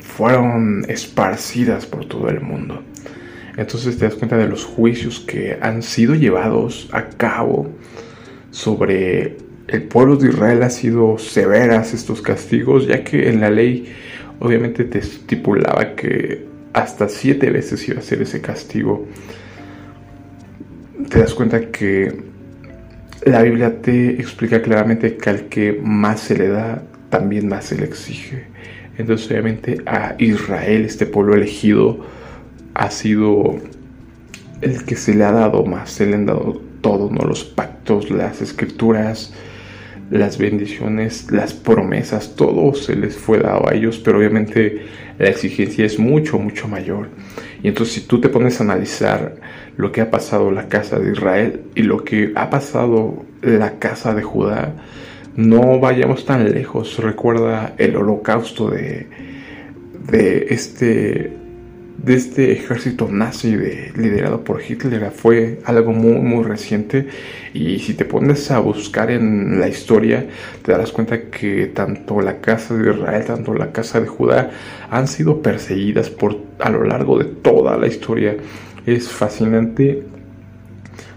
fueron 0.00 0.84
esparcidas 0.88 1.84
por 1.84 2.06
todo 2.06 2.28
el 2.28 2.40
mundo. 2.40 2.82
Entonces 3.56 3.98
te 3.98 4.04
das 4.04 4.14
cuenta 4.14 4.36
de 4.36 4.46
los 4.46 4.64
juicios 4.64 5.18
que 5.18 5.58
han 5.60 5.82
sido 5.82 6.14
llevados 6.14 6.88
a 6.92 7.08
cabo 7.08 7.68
sobre 8.52 9.36
el 9.66 9.82
pueblo 9.82 10.16
de 10.16 10.28
Israel. 10.28 10.62
Ha 10.62 10.70
sido 10.70 11.18
severas 11.18 11.92
estos 11.92 12.22
castigos, 12.22 12.86
ya 12.86 13.02
que 13.02 13.28
en 13.28 13.40
la 13.40 13.50
ley 13.50 13.92
obviamente 14.40 14.84
te 14.84 14.98
estipulaba 14.98 15.94
que 15.94 16.46
hasta 16.72 17.08
siete 17.08 17.50
veces 17.50 17.88
iba 17.88 17.98
a 17.98 18.02
ser 18.02 18.22
ese 18.22 18.40
castigo 18.40 19.06
te 21.08 21.20
das 21.20 21.34
cuenta 21.34 21.70
que 21.70 22.12
la 23.24 23.42
Biblia 23.42 23.80
te 23.80 24.10
explica 24.20 24.62
claramente 24.62 25.16
que 25.16 25.30
al 25.30 25.48
que 25.48 25.80
más 25.82 26.20
se 26.20 26.36
le 26.36 26.48
da, 26.48 26.82
también 27.10 27.48
más 27.48 27.66
se 27.66 27.76
le 27.76 27.84
exige. 27.84 28.44
Entonces 28.96 29.30
obviamente 29.30 29.80
a 29.86 30.16
Israel, 30.18 30.84
este 30.84 31.06
pueblo 31.06 31.34
elegido, 31.34 32.04
ha 32.74 32.90
sido 32.90 33.56
el 34.60 34.84
que 34.84 34.96
se 34.96 35.14
le 35.14 35.24
ha 35.24 35.32
dado 35.32 35.64
más, 35.64 35.90
se 35.90 36.06
le 36.06 36.16
han 36.16 36.26
dado 36.26 36.60
todo, 36.80 37.10
¿no? 37.10 37.24
Los 37.24 37.44
pactos, 37.44 38.10
las 38.10 38.42
escrituras, 38.42 39.32
las 40.10 40.38
bendiciones, 40.38 41.30
las 41.30 41.52
promesas, 41.52 42.34
todo 42.34 42.74
se 42.74 42.96
les 42.96 43.16
fue 43.16 43.38
dado 43.38 43.68
a 43.68 43.74
ellos, 43.74 43.98
pero 43.98 44.18
obviamente 44.18 44.82
la 45.18 45.28
exigencia 45.28 45.84
es 45.84 45.98
mucho, 45.98 46.38
mucho 46.38 46.68
mayor. 46.68 47.08
Y 47.62 47.68
entonces 47.68 47.94
si 47.94 48.00
tú 48.02 48.20
te 48.20 48.28
pones 48.28 48.60
a 48.60 48.64
analizar 48.64 49.36
lo 49.76 49.92
que 49.92 50.00
ha 50.00 50.10
pasado 50.10 50.50
la 50.50 50.68
casa 50.68 50.98
de 50.98 51.12
Israel 51.12 51.62
y 51.74 51.82
lo 51.82 52.04
que 52.04 52.32
ha 52.34 52.50
pasado 52.50 53.24
la 53.42 53.78
casa 53.78 54.14
de 54.14 54.22
Judá, 54.22 54.74
no 55.36 55.78
vayamos 55.78 56.24
tan 56.24 56.50
lejos. 56.50 56.98
Recuerda 56.98 57.74
el 57.78 57.96
holocausto 57.96 58.70
de, 58.70 59.06
de 60.10 60.46
este 60.50 61.32
de 62.08 62.14
este 62.14 62.52
ejército 62.52 63.06
nazi 63.10 63.54
de, 63.54 63.92
liderado 63.94 64.42
por 64.42 64.62
Hitler 64.62 65.10
fue 65.10 65.60
algo 65.64 65.92
muy 65.92 66.14
muy 66.22 66.42
reciente. 66.42 67.06
Y 67.52 67.80
si 67.80 67.92
te 67.92 68.06
pones 68.06 68.50
a 68.50 68.60
buscar 68.60 69.10
en 69.10 69.60
la 69.60 69.68
historia 69.68 70.26
te 70.62 70.72
darás 70.72 70.90
cuenta 70.90 71.28
que 71.30 71.66
tanto 71.66 72.22
la 72.22 72.40
casa 72.40 72.74
de 72.74 72.90
Israel 72.90 73.24
tanto 73.26 73.52
la 73.52 73.72
casa 73.72 74.00
de 74.00 74.06
Judá 74.06 74.50
han 74.90 75.06
sido 75.06 75.42
perseguidas 75.42 76.08
por 76.08 76.38
a 76.58 76.70
lo 76.70 76.82
largo 76.84 77.18
de 77.18 77.26
toda 77.26 77.76
la 77.76 77.86
historia. 77.86 78.38
Es 78.86 79.10
fascinante 79.10 80.02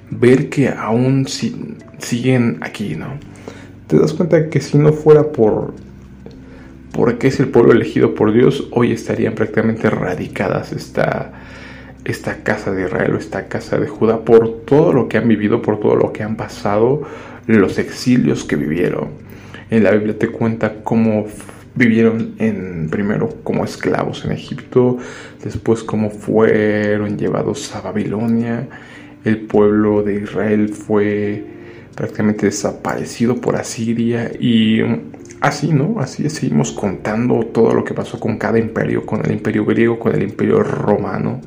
ver 0.09 0.49
que 0.49 0.67
aún 0.67 1.25
siguen 1.25 2.57
aquí 2.59 2.97
no 2.97 3.17
te 3.87 3.97
das 3.97 4.13
cuenta 4.13 4.49
que 4.49 4.59
si 4.59 4.77
no 4.77 4.91
fuera 4.93 5.31
por 5.31 5.73
porque 6.91 7.27
es 7.27 7.39
el 7.39 7.49
pueblo 7.49 7.71
elegido 7.71 8.15
por 8.15 8.33
Dios, 8.33 8.67
hoy 8.71 8.91
estarían 8.91 9.33
prácticamente 9.33 9.89
radicadas 9.89 10.73
esta, 10.73 11.33
esta 12.03 12.43
casa 12.43 12.71
de 12.71 12.85
Israel 12.85 13.15
o 13.15 13.17
esta 13.17 13.47
casa 13.47 13.79
de 13.79 13.87
Judá 13.87 14.25
por 14.25 14.61
todo 14.65 14.91
lo 14.93 15.07
que 15.07 15.17
han 15.17 15.27
vivido, 15.27 15.61
por 15.61 15.79
todo 15.79 15.95
lo 15.95 16.11
que 16.11 16.23
han 16.23 16.35
pasado, 16.35 17.03
los 17.47 17.77
exilios 17.77 18.43
que 18.43 18.55
vivieron. 18.55 19.09
En 19.69 19.83
la 19.83 19.91
Biblia 19.91 20.17
te 20.17 20.27
cuenta 20.27 20.83
cómo 20.83 21.27
vivieron 21.75 22.35
en 22.37 22.89
primero 22.89 23.29
como 23.43 23.63
esclavos 23.63 24.25
en 24.25 24.33
Egipto, 24.33 24.97
después 25.43 25.83
cómo 25.83 26.09
fueron 26.09 27.17
llevados 27.17 27.73
a 27.73 27.81
Babilonia. 27.81 28.67
El 29.23 29.41
pueblo 29.41 30.03
de 30.03 30.15
Israel 30.15 30.69
fue 30.69 31.45
prácticamente 31.95 32.47
desaparecido 32.47 33.39
por 33.39 33.55
Asiria 33.55 34.31
y 34.39 34.81
Así, 35.39 35.71
¿no? 35.71 35.99
Así 35.99 36.29
seguimos 36.29 36.71
contando 36.71 37.39
todo 37.47 37.73
lo 37.73 37.83
que 37.83 37.93
pasó 37.93 38.19
con 38.19 38.37
cada 38.37 38.59
imperio, 38.59 39.05
con 39.05 39.25
el 39.25 39.31
imperio 39.31 39.65
griego, 39.65 39.99
con 39.99 40.13
el 40.13 40.23
imperio 40.23 40.61
romano. 40.61 41.41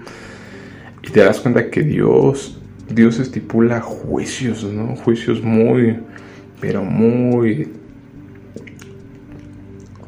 Y 1.02 1.10
te 1.10 1.20
das 1.20 1.40
cuenta 1.40 1.70
que 1.70 1.82
Dios, 1.82 2.60
Dios 2.88 3.18
estipula 3.18 3.80
juicios, 3.80 4.64
¿no? 4.64 4.96
Juicios 4.96 5.42
muy, 5.42 5.98
pero 6.60 6.82
muy, 6.82 7.68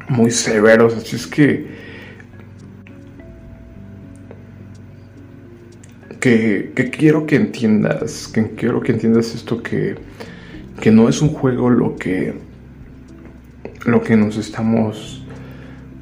muy 0.09 0.31
severos. 0.31 0.95
Así 0.95 1.15
es 1.15 1.27
que, 1.27 1.67
que, 6.19 6.71
que 6.75 6.89
quiero 6.89 7.25
que 7.25 7.35
entiendas, 7.35 8.27
que 8.27 8.51
quiero 8.51 8.81
que 8.81 8.91
entiendas 8.91 9.35
esto 9.35 9.61
que, 9.61 9.95
que 10.81 10.91
no 10.91 11.09
es 11.09 11.21
un 11.21 11.29
juego 11.29 11.69
lo 11.69 11.95
que 11.95 12.46
lo 13.85 14.01
que 14.01 14.15
nos 14.15 14.37
estamos 14.37 15.25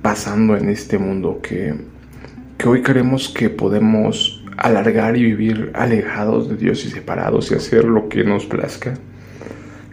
pasando 0.02 0.56
en 0.56 0.70
este 0.70 0.98
mundo, 0.98 1.40
que, 1.42 1.76
que 2.58 2.70
hoy 2.70 2.82
creemos 2.82 3.30
que 3.30 3.50
podemos 3.50 4.44
alargar 4.58 5.18
y 5.18 5.24
vivir 5.24 5.72
alejados 5.74 6.50
de 6.50 6.58
Dios 6.58 6.86
y 6.86 6.90
separados 6.90 7.52
y 7.52 7.56
hacer 7.56 7.86
lo 7.86 8.08
que 8.08 8.24
nos 8.24 8.46
plazca, 8.46 8.94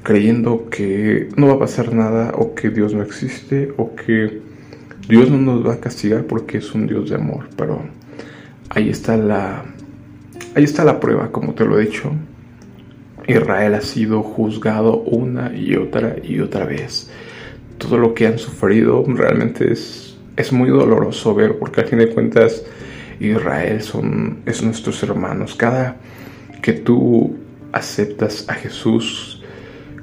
creyendo 0.02 0.68
que 0.70 1.28
no 1.36 1.48
va 1.48 1.54
a 1.54 1.58
pasar 1.60 1.94
nada 1.94 2.32
o 2.36 2.54
que 2.54 2.70
Dios 2.70 2.94
no 2.94 3.02
existe 3.02 3.72
o 3.76 3.94
que 3.94 4.40
Dios 5.08 5.30
no 5.30 5.38
nos 5.38 5.66
va 5.66 5.74
a 5.74 5.80
castigar 5.80 6.24
porque 6.24 6.58
es 6.58 6.72
un 6.74 6.86
Dios 6.86 7.10
de 7.10 7.16
amor, 7.16 7.48
pero 7.56 7.82
ahí 8.70 8.88
está 8.88 9.16
la 9.16 9.64
ahí 10.54 10.64
está 10.64 10.84
la 10.84 11.00
prueba, 11.00 11.32
como 11.32 11.54
te 11.54 11.64
lo 11.64 11.78
he 11.78 11.86
dicho. 11.86 12.12
Israel 13.26 13.74
ha 13.74 13.80
sido 13.80 14.22
juzgado 14.22 14.98
una 15.02 15.54
y 15.54 15.76
otra 15.76 16.16
y 16.22 16.40
otra 16.40 16.64
vez. 16.64 17.10
Todo 17.82 17.98
lo 17.98 18.14
que 18.14 18.28
han 18.28 18.38
sufrido 18.38 19.04
realmente 19.08 19.72
es, 19.72 20.16
es 20.36 20.52
muy 20.52 20.70
doloroso 20.70 21.34
ver, 21.34 21.58
porque 21.58 21.80
al 21.80 21.88
fin 21.88 21.98
de 21.98 22.08
cuentas 22.08 22.64
Israel 23.18 23.82
son, 23.82 24.38
es 24.46 24.62
nuestros 24.62 25.02
hermanos. 25.02 25.56
Cada 25.56 25.96
que 26.62 26.72
tú 26.72 27.36
aceptas 27.72 28.48
a 28.48 28.54
Jesús 28.54 29.42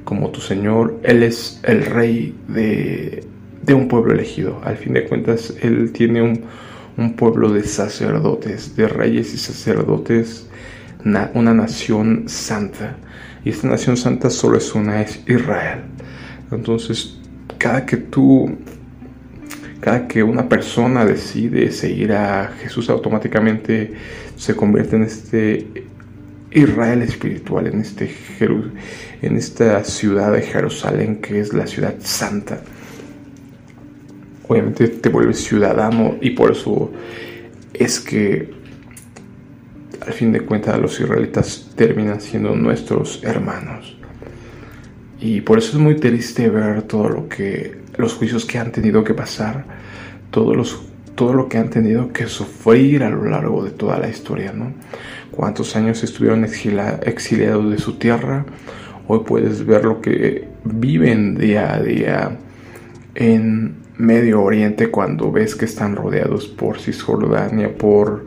como 0.04 0.30
tu 0.32 0.42
Señor, 0.42 1.00
Él 1.04 1.24
es 1.24 1.62
el 1.64 1.86
rey 1.86 2.36
de, 2.50 3.24
de 3.64 3.74
un 3.74 3.88
pueblo 3.88 4.14
elegido. 4.14 4.60
Al 4.64 4.76
fin 4.76 4.94
de 4.94 5.06
cuentas, 5.06 5.54
Él 5.62 5.94
tiene 5.94 6.22
un, 6.22 6.44
un 6.98 7.16
pueblo 7.16 7.50
de 7.54 7.64
sacerdotes, 7.64 8.76
de 8.76 8.88
reyes 8.88 9.34
y 9.34 9.38
sacerdotes, 9.38 10.48
una 11.06 11.54
nación 11.54 12.24
santa. 12.28 12.98
Y 13.46 13.52
esta 13.52 13.70
nación 13.70 13.96
santa 13.96 14.30
solo 14.30 14.58
es 14.58 14.76
una, 14.76 15.02
es 15.02 15.24
Israel. 15.28 15.80
Entonces, 16.52 17.19
cada 17.60 17.86
que 17.86 17.98
tú, 17.98 18.58
cada 19.82 20.08
que 20.08 20.24
una 20.24 20.50
persona 20.50 21.06
decide 21.06 21.72
seguir 21.72 22.14
a 22.14 22.48
Jesús, 22.60 22.90
automáticamente 22.90 23.94
se 24.36 24.56
convierte 24.56 24.96
en 24.96 25.04
este 25.04 25.68
Israel 26.52 27.04
espiritual, 27.04 27.68
en, 27.68 27.82
este 27.82 28.10
en 29.22 29.38
esta 29.38 29.84
ciudad 29.84 30.32
de 30.32 30.42
Jerusalén 30.42 31.18
que 31.18 31.40
es 31.40 31.54
la 31.54 31.68
ciudad 31.68 31.96
santa. 32.00 32.62
Obviamente 34.48 34.88
te 34.88 35.10
vuelves 35.10 35.44
ciudadano 35.44 36.16
y 36.22 36.32
por 36.32 36.52
eso 36.54 36.92
es 37.74 38.00
que 38.00 38.52
al 40.02 40.14
fin 40.14 40.32
de 40.32 40.42
cuentas 40.42 40.80
los 40.80 41.00
israelitas 41.00 41.72
terminan 41.76 42.22
siendo 42.22 42.56
nuestros 42.56 43.22
hermanos. 43.24 43.99
Y 45.22 45.42
por 45.42 45.58
eso 45.58 45.72
es 45.72 45.84
muy 45.84 45.96
triste 45.96 46.50
ver 46.50 46.84
todo 46.84 47.10
lo 47.10 47.28
que, 47.28 47.78
los 47.98 48.14
juicios 48.14 48.46
que 48.46 48.58
han 48.58 48.72
tenido 48.72 49.04
que 49.04 49.14
pasar, 49.14 49.66
todos 50.32 50.56
los, 50.56 50.82
todo 51.16 51.34
lo 51.34 51.50
que 51.50 51.58
han 51.58 51.70
tenido 51.70 52.14
que 52.14 52.28
sufrir 52.28 53.04
a 53.04 53.10
lo 53.10 53.26
largo 53.26 53.64
de 53.64 53.72
toda 53.72 54.00
la 54.00 54.08
historia, 54.08 54.54
¿no? 54.54 54.72
Cuántos 55.32 55.76
años 55.76 56.04
estuvieron 56.04 56.46
exiliados 56.46 57.72
de 57.72 57.78
su 57.78 57.98
tierra, 57.98 58.46
hoy 59.08 59.20
puedes 59.26 59.66
ver 59.66 59.86
lo 59.86 60.02
que 60.02 60.48
viven 60.64 61.36
día 61.36 61.74
a 61.74 61.82
día 61.82 62.38
en 63.16 63.76
Medio 63.98 64.42
Oriente 64.42 64.90
cuando 64.90 65.32
ves 65.32 65.56
que 65.56 65.66
están 65.66 65.98
rodeados 65.98 66.48
por 66.48 66.80
Cisjordania, 66.80 67.76
por, 67.78 68.26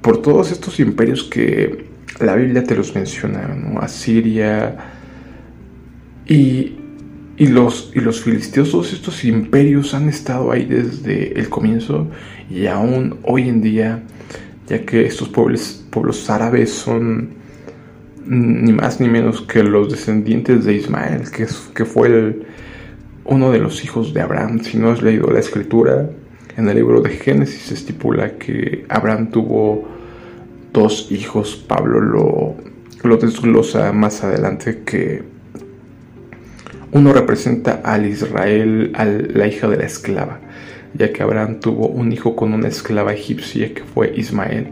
por 0.00 0.20
todos 0.20 0.50
estos 0.50 0.80
imperios 0.80 1.22
que 1.22 1.86
la 2.18 2.34
Biblia 2.34 2.64
te 2.64 2.74
los 2.74 2.94
menciona, 2.94 3.46
¿no? 3.48 3.80
Asiria, 3.80 4.76
y, 6.26 6.76
los, 7.38 7.92
y 7.94 8.00
los 8.00 8.22
filisteos, 8.22 8.70
todos 8.70 8.92
estos 8.92 9.24
imperios 9.24 9.94
han 9.94 10.08
estado 10.08 10.50
ahí 10.52 10.64
desde 10.64 11.38
el 11.38 11.48
comienzo 11.48 12.08
y 12.50 12.66
aún 12.66 13.18
hoy 13.22 13.48
en 13.48 13.60
día, 13.60 14.02
ya 14.66 14.84
que 14.84 15.06
estos 15.06 15.28
pueblos, 15.28 15.84
pueblos 15.90 16.28
árabes 16.30 16.70
son 16.70 17.30
ni 18.26 18.72
más 18.72 19.00
ni 19.00 19.08
menos 19.08 19.42
que 19.42 19.62
los 19.62 19.90
descendientes 19.90 20.64
de 20.64 20.74
Ismael, 20.74 21.30
que, 21.30 21.46
que 21.74 21.84
fue 21.84 22.40
uno 23.24 23.50
de 23.50 23.58
los 23.58 23.84
hijos 23.84 24.14
de 24.14 24.22
Abraham. 24.22 24.60
Si 24.60 24.78
no 24.78 24.90
has 24.90 25.02
leído 25.02 25.30
la 25.30 25.40
escritura, 25.40 26.08
en 26.56 26.68
el 26.68 26.76
libro 26.76 27.00
de 27.00 27.10
Génesis 27.10 27.62
se 27.62 27.74
estipula 27.74 28.38
que 28.38 28.86
Abraham 28.88 29.30
tuvo 29.30 29.86
dos 30.72 31.10
hijos. 31.10 31.56
Pablo 31.56 32.00
lo, 32.00 32.54
lo 33.02 33.16
desglosa 33.16 33.92
más 33.92 34.22
adelante 34.24 34.82
que 34.84 35.33
uno 36.94 37.12
representa 37.12 37.80
al 37.84 38.06
Israel, 38.06 38.92
a 38.94 39.04
la 39.04 39.48
hija 39.48 39.68
de 39.68 39.76
la 39.76 39.84
esclava, 39.84 40.38
ya 40.94 41.12
que 41.12 41.24
Abraham 41.24 41.58
tuvo 41.58 41.88
un 41.88 42.12
hijo 42.12 42.36
con 42.36 42.54
una 42.54 42.68
esclava 42.68 43.12
egipcia 43.12 43.74
que 43.74 43.82
fue 43.82 44.12
Ismael 44.16 44.68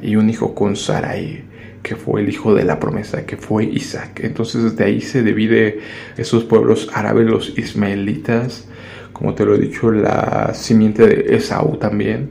y 0.00 0.14
un 0.14 0.30
hijo 0.30 0.54
con 0.54 0.76
Sarai 0.76 1.44
que 1.82 1.96
fue 1.96 2.20
el 2.20 2.28
hijo 2.28 2.54
de 2.54 2.64
la 2.64 2.80
promesa, 2.80 3.26
que 3.26 3.36
fue 3.36 3.64
Isaac. 3.64 4.20
Entonces 4.22 4.62
desde 4.62 4.84
ahí 4.84 5.00
se 5.00 5.22
divide 5.22 5.80
esos 6.16 6.44
pueblos 6.44 6.88
árabes, 6.92 7.26
los 7.26 7.56
ismaelitas, 7.58 8.68
como 9.12 9.34
te 9.34 9.44
lo 9.44 9.54
he 9.54 9.58
dicho, 9.58 9.90
la 9.90 10.52
simiente 10.54 11.06
de 11.06 11.36
Esaú 11.36 11.78
también, 11.78 12.30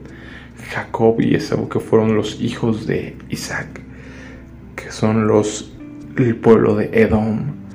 Jacob 0.70 1.20
y 1.20 1.34
Esaú, 1.34 1.68
que 1.68 1.80
fueron 1.80 2.16
los 2.16 2.40
hijos 2.40 2.86
de 2.86 3.16
Isaac, 3.30 3.80
que 4.76 4.90
son 4.90 5.26
los 5.26 5.72
el 6.18 6.36
pueblo 6.36 6.74
de 6.76 6.90
Edom, 6.92 7.65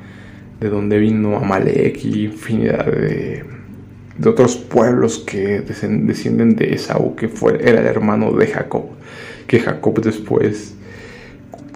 de 0.62 0.70
donde 0.70 1.00
vino 1.00 1.38
Amalek 1.38 2.06
y 2.06 2.26
infinidad 2.26 2.86
de, 2.86 3.44
otros 4.24 4.56
pueblos 4.56 5.18
que 5.18 5.62
descienden 5.62 6.56
de 6.56 6.76
Esaú, 6.76 7.16
que 7.16 7.28
fue, 7.28 7.58
era 7.68 7.82
el 7.82 7.88
hermano 7.88 8.32
de 8.32 8.46
Jacob, 8.46 8.86
que 9.48 9.60
Jacob 9.60 10.00
después 10.00 10.76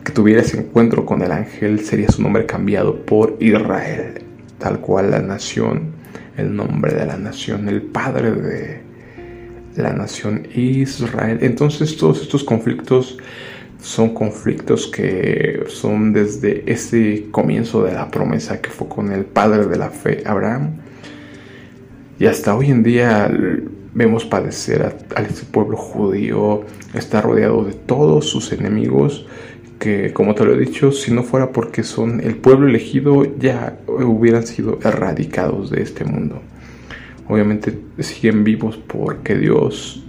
que 0.03 0.11
tuviera 0.11 0.41
ese 0.41 0.59
encuentro 0.59 1.03
con 1.03 1.23
el 1.23 1.31
ángel 1.31 1.79
sería 1.79 2.09
su 2.09 2.21
nombre 2.21 2.45
cambiado 2.45 3.03
por 3.03 3.37
Israel, 3.39 4.21
tal 4.59 4.79
cual 4.79 5.09
la 5.09 5.19
nación, 5.19 5.93
el 6.37 6.55
nombre 6.55 6.93
de 6.93 7.07
la 7.07 7.17
nación, 7.17 7.67
el 7.67 7.81
padre 7.81 8.31
de 8.31 8.81
la 9.75 9.93
nación 9.93 10.47
Israel. 10.53 11.39
Entonces 11.41 11.97
todos 11.97 12.21
estos 12.21 12.43
conflictos 12.43 13.17
son 13.85 14.15
conflictos 14.15 14.87
que 14.87 15.63
son 15.67 16.11
desde 16.11 16.63
ese 16.65 17.27
comienzo 17.29 17.83
de 17.83 17.93
la 17.93 18.09
promesa 18.09 18.59
que 18.59 18.71
fue 18.71 18.87
con 18.87 19.11
el 19.11 19.25
padre 19.25 19.67
de 19.67 19.77
la 19.77 19.91
fe, 19.91 20.23
Abraham. 20.25 20.77
Y 22.17 22.25
hasta 22.25 22.55
hoy 22.55 22.71
en 22.71 22.81
día 22.81 23.31
vemos 23.93 24.25
padecer 24.25 24.81
a, 25.15 25.21
este 25.21 25.45
pueblo 25.45 25.77
judío, 25.77 26.63
está 26.95 27.21
rodeado 27.21 27.63
de 27.63 27.73
todos 27.73 28.27
sus 28.27 28.51
enemigos, 28.53 29.27
que 29.77 30.11
como 30.13 30.33
te 30.33 30.45
lo 30.45 30.55
he 30.55 30.57
dicho, 30.57 30.91
si 30.91 31.13
no 31.13 31.21
fuera 31.21 31.51
porque 31.51 31.83
son 31.83 32.21
el 32.21 32.37
pueblo 32.37 32.67
elegido, 32.67 33.37
ya 33.37 33.77
hubieran 33.87 34.47
sido 34.47 34.79
erradicados 34.83 35.69
de 35.69 35.83
este 35.83 36.05
mundo. 36.05 36.41
Obviamente 37.27 37.77
siguen 37.99 38.43
vivos 38.43 38.77
porque 38.77 39.35
Dios 39.35 40.03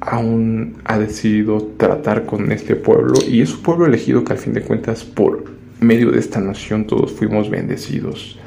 aún 0.00 0.78
ha 0.84 0.98
decidido 0.98 1.72
tratar 1.76 2.24
con 2.26 2.50
este 2.52 2.74
pueblo 2.74 3.14
y 3.26 3.42
es 3.42 3.54
un 3.54 3.62
pueblo 3.62 3.86
elegido 3.86 4.24
que 4.24 4.32
al 4.32 4.38
fin 4.38 4.54
de 4.54 4.62
cuentas 4.62 5.04
por 5.04 5.44
medio 5.80 6.10
de 6.10 6.18
esta 6.18 6.40
nación 6.40 6.86
todos 6.86 7.12
fuimos 7.12 7.50
bendecidos, 7.50 8.38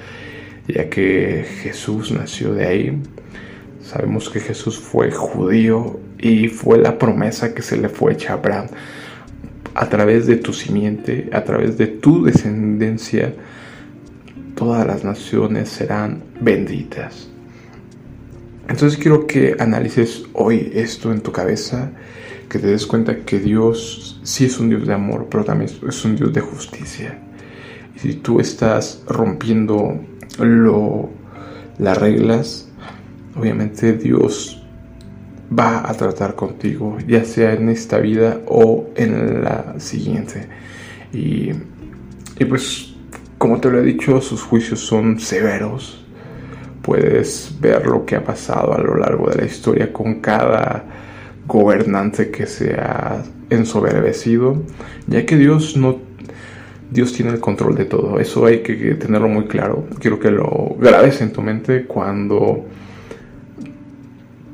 ya 0.67 0.89
que 0.89 1.45
Jesús 1.61 2.11
nació 2.11 2.53
de 2.53 2.65
ahí. 2.65 3.01
Sabemos 3.81 4.29
que 4.29 4.39
Jesús 4.39 4.77
fue 4.77 5.11
judío 5.11 5.99
y 6.17 6.47
fue 6.47 6.77
la 6.77 6.97
promesa 6.97 7.53
que 7.53 7.61
se 7.61 7.77
le 7.77 7.89
fue 7.89 8.13
hecha 8.13 8.33
a 8.33 8.35
Abraham. 8.37 8.67
A 9.75 9.89
través 9.89 10.27
de 10.27 10.37
tu 10.37 10.53
simiente, 10.53 11.29
a 11.33 11.43
través 11.43 11.77
de 11.77 11.87
tu 11.87 12.23
descendencia, 12.23 13.33
todas 14.55 14.85
las 14.85 15.03
naciones 15.03 15.69
serán 15.69 16.23
benditas. 16.39 17.32
Entonces 18.67 18.97
quiero 18.97 19.27
que 19.27 19.55
analices 19.59 20.23
hoy 20.33 20.71
esto 20.73 21.11
en 21.11 21.21
tu 21.21 21.31
cabeza, 21.31 21.91
que 22.49 22.59
te 22.59 22.67
des 22.67 22.85
cuenta 22.85 23.25
que 23.25 23.39
Dios 23.39 24.19
sí 24.23 24.45
es 24.45 24.59
un 24.59 24.69
Dios 24.69 24.87
de 24.87 24.93
amor, 24.93 25.27
pero 25.29 25.43
también 25.43 25.69
es 25.87 26.05
un 26.05 26.15
Dios 26.15 26.31
de 26.33 26.41
justicia. 26.41 27.19
Y 27.95 27.99
si 27.99 28.13
tú 28.15 28.39
estás 28.39 29.03
rompiendo 29.07 29.99
lo, 30.39 31.09
las 31.77 31.97
reglas, 31.97 32.69
obviamente 33.35 33.93
Dios 33.93 34.63
va 35.57 35.89
a 35.89 35.93
tratar 35.93 36.35
contigo, 36.35 36.97
ya 37.05 37.25
sea 37.25 37.53
en 37.53 37.69
esta 37.69 37.99
vida 37.99 38.41
o 38.47 38.89
en 38.95 39.43
la 39.43 39.75
siguiente. 39.79 40.47
Y, 41.11 41.51
y 42.39 42.45
pues, 42.45 42.95
como 43.37 43.59
te 43.59 43.69
lo 43.69 43.79
he 43.79 43.83
dicho, 43.83 44.21
sus 44.21 44.41
juicios 44.41 44.79
son 44.79 45.19
severos 45.19 46.02
puedes 46.83 47.55
ver 47.59 47.87
lo 47.87 48.05
que 48.05 48.17
ha 48.17 48.23
pasado 48.23 48.73
a 48.73 48.77
lo 48.77 48.97
largo 48.97 49.29
de 49.29 49.37
la 49.37 49.45
historia 49.45 49.91
con 49.91 50.15
cada 50.21 50.85
gobernante 51.47 52.29
que 52.29 52.45
se 52.45 52.75
ha 52.75 53.23
ensoberbecido, 53.49 54.61
ya 55.07 55.25
que 55.25 55.37
Dios 55.37 55.75
no 55.75 56.13
Dios 56.91 57.11
tiene 57.13 57.31
el 57.31 57.39
control 57.39 57.75
de 57.75 57.85
todo. 57.85 58.19
Eso 58.19 58.45
hay 58.45 58.61
que 58.61 58.75
tenerlo 58.95 59.27
muy 59.27 59.45
claro. 59.45 59.87
Quiero 59.99 60.19
que 60.19 60.29
lo 60.29 60.75
grabes 60.79 61.21
en 61.21 61.33
tu 61.33 61.41
mente 61.41 61.85
cuando 61.85 62.65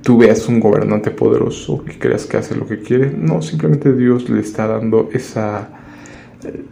tú 0.01 0.17
veas 0.17 0.47
un 0.47 0.61
gobernante 0.61 1.11
poderoso 1.11 1.83
y 1.85 1.95
creas 1.97 2.25
que 2.25 2.37
hace 2.37 2.55
lo 2.55 2.65
que 2.65 2.79
quiere. 2.79 3.11
No, 3.11 3.41
simplemente 3.41 3.93
Dios 3.93 4.29
le 4.29 4.39
está 4.39 4.67
dando 4.67 5.09
esa... 5.11 5.69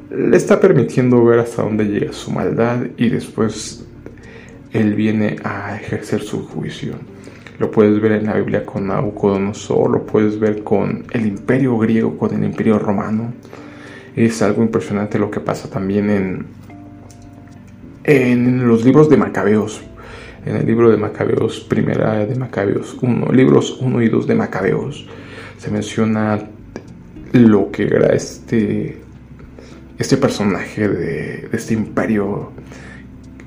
Le 0.09 0.37
está 0.37 0.61
permitiendo 0.61 1.25
ver 1.25 1.39
hasta 1.39 1.63
dónde 1.63 1.83
llega 1.83 2.13
su 2.13 2.31
maldad 2.31 2.85
y 2.95 3.09
después 3.09 3.86
Él 4.73 4.95
viene 4.95 5.37
a 5.43 5.75
ejercer 5.75 6.21
su 6.21 6.45
juicio. 6.47 6.95
Lo 7.59 7.71
puedes 7.71 7.99
ver 7.99 8.13
en 8.13 8.25
la 8.27 8.35
Biblia 8.35 8.65
con 8.65 8.87
Nabucodonosor, 8.87 9.89
lo 9.89 10.05
puedes 10.05 10.39
ver 10.39 10.63
con 10.63 11.05
el 11.11 11.25
imperio 11.25 11.77
griego, 11.77 12.17
con 12.17 12.33
el 12.35 12.43
imperio 12.43 12.77
romano. 12.77 13.33
Es 14.15 14.41
algo 14.41 14.61
impresionante 14.61 15.17
lo 15.19 15.31
que 15.31 15.39
pasa 15.39 15.69
también 15.69 16.09
en, 16.09 16.45
en 18.03 18.67
los 18.67 18.83
libros 18.85 19.09
de 19.09 19.17
Macabeos 19.17 19.81
en 20.47 20.55
el 20.55 20.65
libro 20.65 20.89
de 20.89 20.97
Macabeos, 20.97 21.59
primera 21.59 22.25
de 22.25 22.35
Macabeos 22.35 22.97
1, 23.01 23.31
libros 23.33 23.77
1 23.81 24.01
y 24.01 24.07
2 24.07 24.27
de 24.27 24.35
Macabeos, 24.35 25.05
se 25.57 25.69
menciona 25.69 26.39
lo 27.33 27.69
que 27.69 27.83
era 27.83 28.15
este, 28.15 29.01
este 29.97 30.17
personaje 30.17 30.87
de, 30.87 31.49
este 31.51 31.73
imperio 31.73 32.51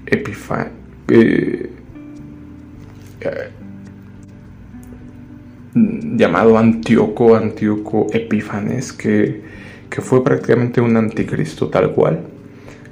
Epifa, 0.07 0.69
eh, 1.11 1.71
llamado 5.73 6.59
Antíoco, 6.59 7.37
Antíoco 7.37 8.07
Epífanes, 8.13 8.93
que, 8.93 9.43
que 9.89 10.01
fue 10.01 10.25
prácticamente 10.25 10.81
un 10.81 10.97
anticristo 10.97 11.69
tal 11.69 11.93
cual, 11.93 12.21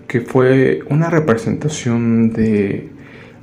que 0.06 0.20
fue 0.20 0.80
una 0.88 1.10
representación 1.10 2.32
de 2.32 2.98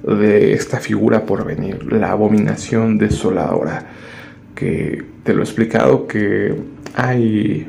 de 0.05 0.53
esta 0.53 0.79
figura 0.79 1.25
por 1.25 1.45
venir, 1.45 1.91
la 1.91 2.11
abominación 2.11 2.97
desoladora, 2.97 3.87
que 4.53 5.03
te 5.23 5.33
lo 5.33 5.41
he 5.41 5.43
explicado 5.43 6.07
que 6.07 6.55
hay... 6.93 7.67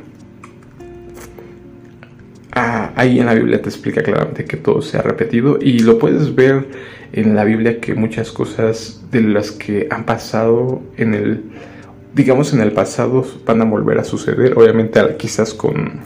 Ah, 2.59 2.91
ahí 2.97 3.21
en 3.21 3.27
la 3.27 3.35
Biblia 3.35 3.61
te 3.61 3.69
explica 3.69 4.03
claramente 4.03 4.47
que 4.47 4.57
todo 4.57 4.81
se 4.81 4.97
ha 4.97 5.03
repetido 5.03 5.59
y 5.61 5.81
lo 5.81 5.99
puedes 5.99 6.35
ver 6.35 6.67
en 7.13 7.37
la 7.37 7.45
Biblia 7.45 7.81
que 7.81 7.95
muchas 7.95 8.33
cosas 8.33 9.05
de 9.11 9.21
las 9.21 9.53
que 9.53 9.87
han 9.91 10.07
pasado 10.07 10.83
en 10.97 11.13
el, 11.13 11.45
digamos 12.15 12.55
en 12.55 12.63
el 12.63 12.73
pasado 12.73 13.27
van 13.45 13.61
a 13.61 13.67
volver 13.67 13.99
a 13.99 14.05
suceder, 14.05 14.57
obviamente 14.57 14.99
quizás 15.19 15.53
con, 15.53 16.01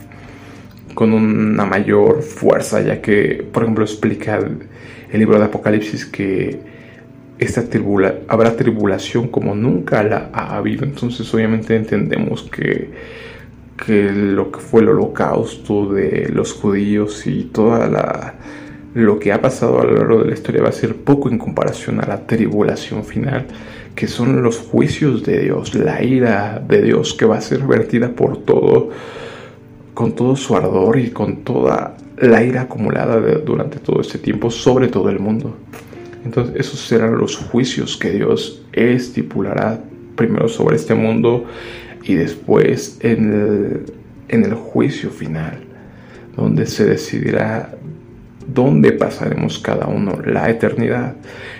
con 0.94 1.12
una 1.12 1.64
mayor 1.66 2.20
fuerza, 2.20 2.80
ya 2.80 3.00
que, 3.00 3.46
por 3.52 3.62
ejemplo, 3.62 3.84
explica 3.84 4.36
el 4.38 5.18
libro 5.20 5.38
de 5.38 5.44
Apocalipsis 5.44 6.04
que 6.04 6.58
esta 7.38 7.62
tribula 7.62 8.16
habrá 8.26 8.56
tribulación 8.56 9.28
como 9.28 9.54
nunca 9.54 10.02
la 10.02 10.30
ha 10.32 10.56
habido. 10.56 10.84
Entonces 10.84 11.32
obviamente 11.32 11.76
entendemos 11.76 12.42
que, 12.42 12.90
que 13.84 14.12
lo 14.12 14.52
que 14.52 14.60
fue 14.60 14.82
el 14.82 14.90
holocausto 14.90 15.92
de 15.92 16.28
los 16.32 16.52
judíos 16.52 17.26
y 17.26 17.44
toda 17.44 17.88
la 17.88 18.34
lo 18.92 19.20
que 19.20 19.32
ha 19.32 19.40
pasado 19.40 19.80
a 19.80 19.84
lo 19.84 19.94
largo 19.94 20.18
de 20.18 20.26
la 20.26 20.34
historia 20.34 20.62
va 20.62 20.68
a 20.68 20.72
ser 20.72 20.96
poco 20.96 21.28
en 21.28 21.38
comparación 21.38 22.00
a 22.00 22.08
la 22.08 22.26
tribulación 22.26 23.04
final, 23.04 23.46
que 23.94 24.08
son 24.08 24.42
los 24.42 24.58
juicios 24.58 25.22
de 25.22 25.38
Dios, 25.44 25.76
la 25.76 26.02
ira 26.02 26.60
de 26.66 26.82
Dios 26.82 27.14
que 27.14 27.24
va 27.24 27.36
a 27.36 27.40
ser 27.40 27.62
vertida 27.62 28.10
por 28.10 28.38
todo, 28.38 28.90
con 29.94 30.16
todo 30.16 30.34
su 30.34 30.56
ardor 30.56 30.98
y 30.98 31.10
con 31.10 31.44
toda 31.44 31.96
la 32.18 32.42
ira 32.42 32.62
acumulada 32.62 33.20
durante 33.20 33.78
todo 33.78 34.00
este 34.00 34.18
tiempo 34.18 34.50
sobre 34.50 34.88
todo 34.88 35.08
el 35.08 35.20
mundo. 35.20 35.54
Entonces 36.24 36.56
esos 36.56 36.80
serán 36.80 37.16
los 37.16 37.36
juicios 37.36 37.96
que 37.96 38.10
Dios 38.10 38.62
estipulará 38.72 39.80
primero 40.16 40.48
sobre 40.48 40.76
este 40.76 40.94
mundo 40.94 41.44
y 42.02 42.14
después 42.14 42.98
en 43.00 43.32
el, 43.32 43.84
en 44.28 44.44
el 44.44 44.54
juicio 44.54 45.10
final, 45.10 45.58
donde 46.36 46.66
se 46.66 46.84
decidirá 46.84 47.74
dónde 48.46 48.92
pasaremos 48.92 49.58
cada 49.58 49.86
uno 49.86 50.18
la 50.24 50.50
eternidad. 50.50 51.16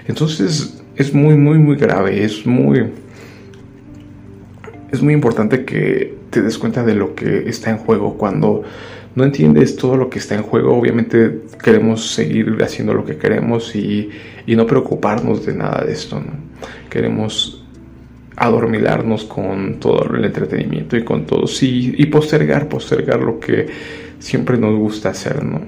Entonces 0.06 0.82
es 0.96 1.14
muy, 1.14 1.36
muy, 1.36 1.58
muy 1.58 1.76
grave, 1.76 2.24
es 2.24 2.46
muy, 2.46 2.86
es 4.90 5.02
muy 5.02 5.14
importante 5.14 5.64
que 5.64 6.14
te 6.30 6.42
des 6.42 6.58
cuenta 6.58 6.84
de 6.84 6.94
lo 6.94 7.14
que 7.14 7.48
está 7.48 7.70
en 7.70 7.78
juego 7.78 8.16
cuando 8.16 8.62
no 9.14 9.24
entiendes 9.24 9.76
todo 9.76 9.96
lo 9.96 10.08
que 10.08 10.18
está 10.18 10.36
en 10.36 10.42
juego, 10.42 10.76
obviamente 10.76 11.40
queremos 11.62 12.12
seguir 12.12 12.56
haciendo 12.62 12.94
lo 12.94 13.04
que 13.04 13.16
queremos 13.16 13.74
y, 13.74 14.10
no 14.46 14.66
preocuparnos 14.66 15.46
de 15.46 15.54
nada 15.54 15.84
de 15.84 15.92
esto, 15.92 16.18
¿no? 16.18 16.32
Queremos 16.88 17.59
adormilarnos 18.40 19.24
con 19.24 19.78
todo 19.78 20.14
el 20.14 20.24
entretenimiento 20.24 20.96
y 20.96 21.04
con 21.04 21.26
todo, 21.26 21.46
sí, 21.46 21.94
y 21.96 22.06
postergar, 22.06 22.68
postergar 22.68 23.20
lo 23.20 23.38
que 23.38 23.66
siempre 24.18 24.56
nos 24.56 24.78
gusta 24.78 25.10
hacer, 25.10 25.44
¿no? 25.44 25.60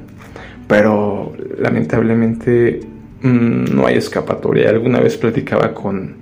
Pero 0.66 1.34
lamentablemente 1.58 2.80
mm, 3.20 3.74
no 3.74 3.86
hay 3.86 3.96
escapatoria. 3.96 4.70
Alguna 4.70 5.00
vez 5.00 5.18
platicaba 5.18 5.74
con, 5.74 6.14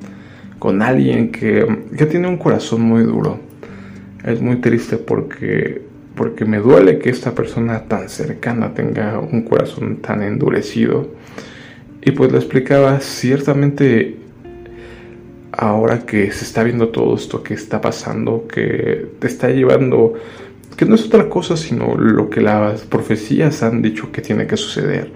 con 0.58 0.82
alguien 0.82 1.30
que, 1.30 1.64
que 1.96 2.06
tiene 2.06 2.26
un 2.26 2.36
corazón 2.36 2.82
muy 2.82 3.04
duro. 3.04 3.38
Es 4.24 4.40
muy 4.40 4.56
triste 4.56 4.96
porque 4.96 5.88
porque 6.16 6.44
me 6.44 6.58
duele 6.58 6.98
que 6.98 7.08
esta 7.08 7.34
persona 7.34 7.84
tan 7.84 8.08
cercana 8.08 8.74
tenga 8.74 9.20
un 9.20 9.42
corazón 9.42 9.98
tan 9.98 10.22
endurecido. 10.22 11.14
Y 12.02 12.10
pues 12.10 12.32
le 12.32 12.38
explicaba, 12.38 13.00
ciertamente 13.00 14.16
ahora 15.52 16.06
que 16.06 16.30
se 16.32 16.44
está 16.44 16.62
viendo 16.62 16.88
todo 16.88 17.14
esto 17.14 17.42
que 17.42 17.54
está 17.54 17.80
pasando, 17.80 18.46
que 18.46 19.06
te 19.18 19.26
está 19.26 19.50
llevando, 19.50 20.14
que 20.76 20.84
no 20.84 20.94
es 20.94 21.06
otra 21.06 21.28
cosa 21.28 21.56
sino 21.56 21.96
lo 21.96 22.30
que 22.30 22.40
las 22.40 22.82
profecías 22.82 23.62
han 23.62 23.82
dicho 23.82 24.12
que 24.12 24.22
tiene 24.22 24.46
que 24.46 24.56
suceder. 24.56 25.10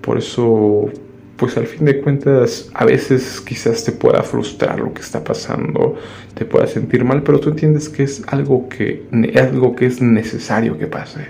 Por 0.00 0.18
eso 0.18 0.90
pues 1.36 1.56
al 1.56 1.66
fin 1.66 1.84
de 1.84 2.00
cuentas 2.00 2.70
a 2.74 2.84
veces 2.84 3.40
quizás 3.40 3.84
te 3.84 3.92
pueda 3.92 4.22
frustrar 4.22 4.78
lo 4.78 4.94
que 4.94 5.02
está 5.02 5.24
pasando, 5.24 5.96
te 6.34 6.44
pueda 6.44 6.66
sentir 6.66 7.04
mal, 7.04 7.22
pero 7.22 7.40
tú 7.40 7.50
entiendes 7.50 7.88
que 7.88 8.04
es 8.04 8.22
algo 8.28 8.68
que, 8.68 9.04
algo 9.36 9.74
que 9.74 9.86
es 9.86 10.00
necesario 10.00 10.78
que 10.78 10.86
pase, 10.86 11.26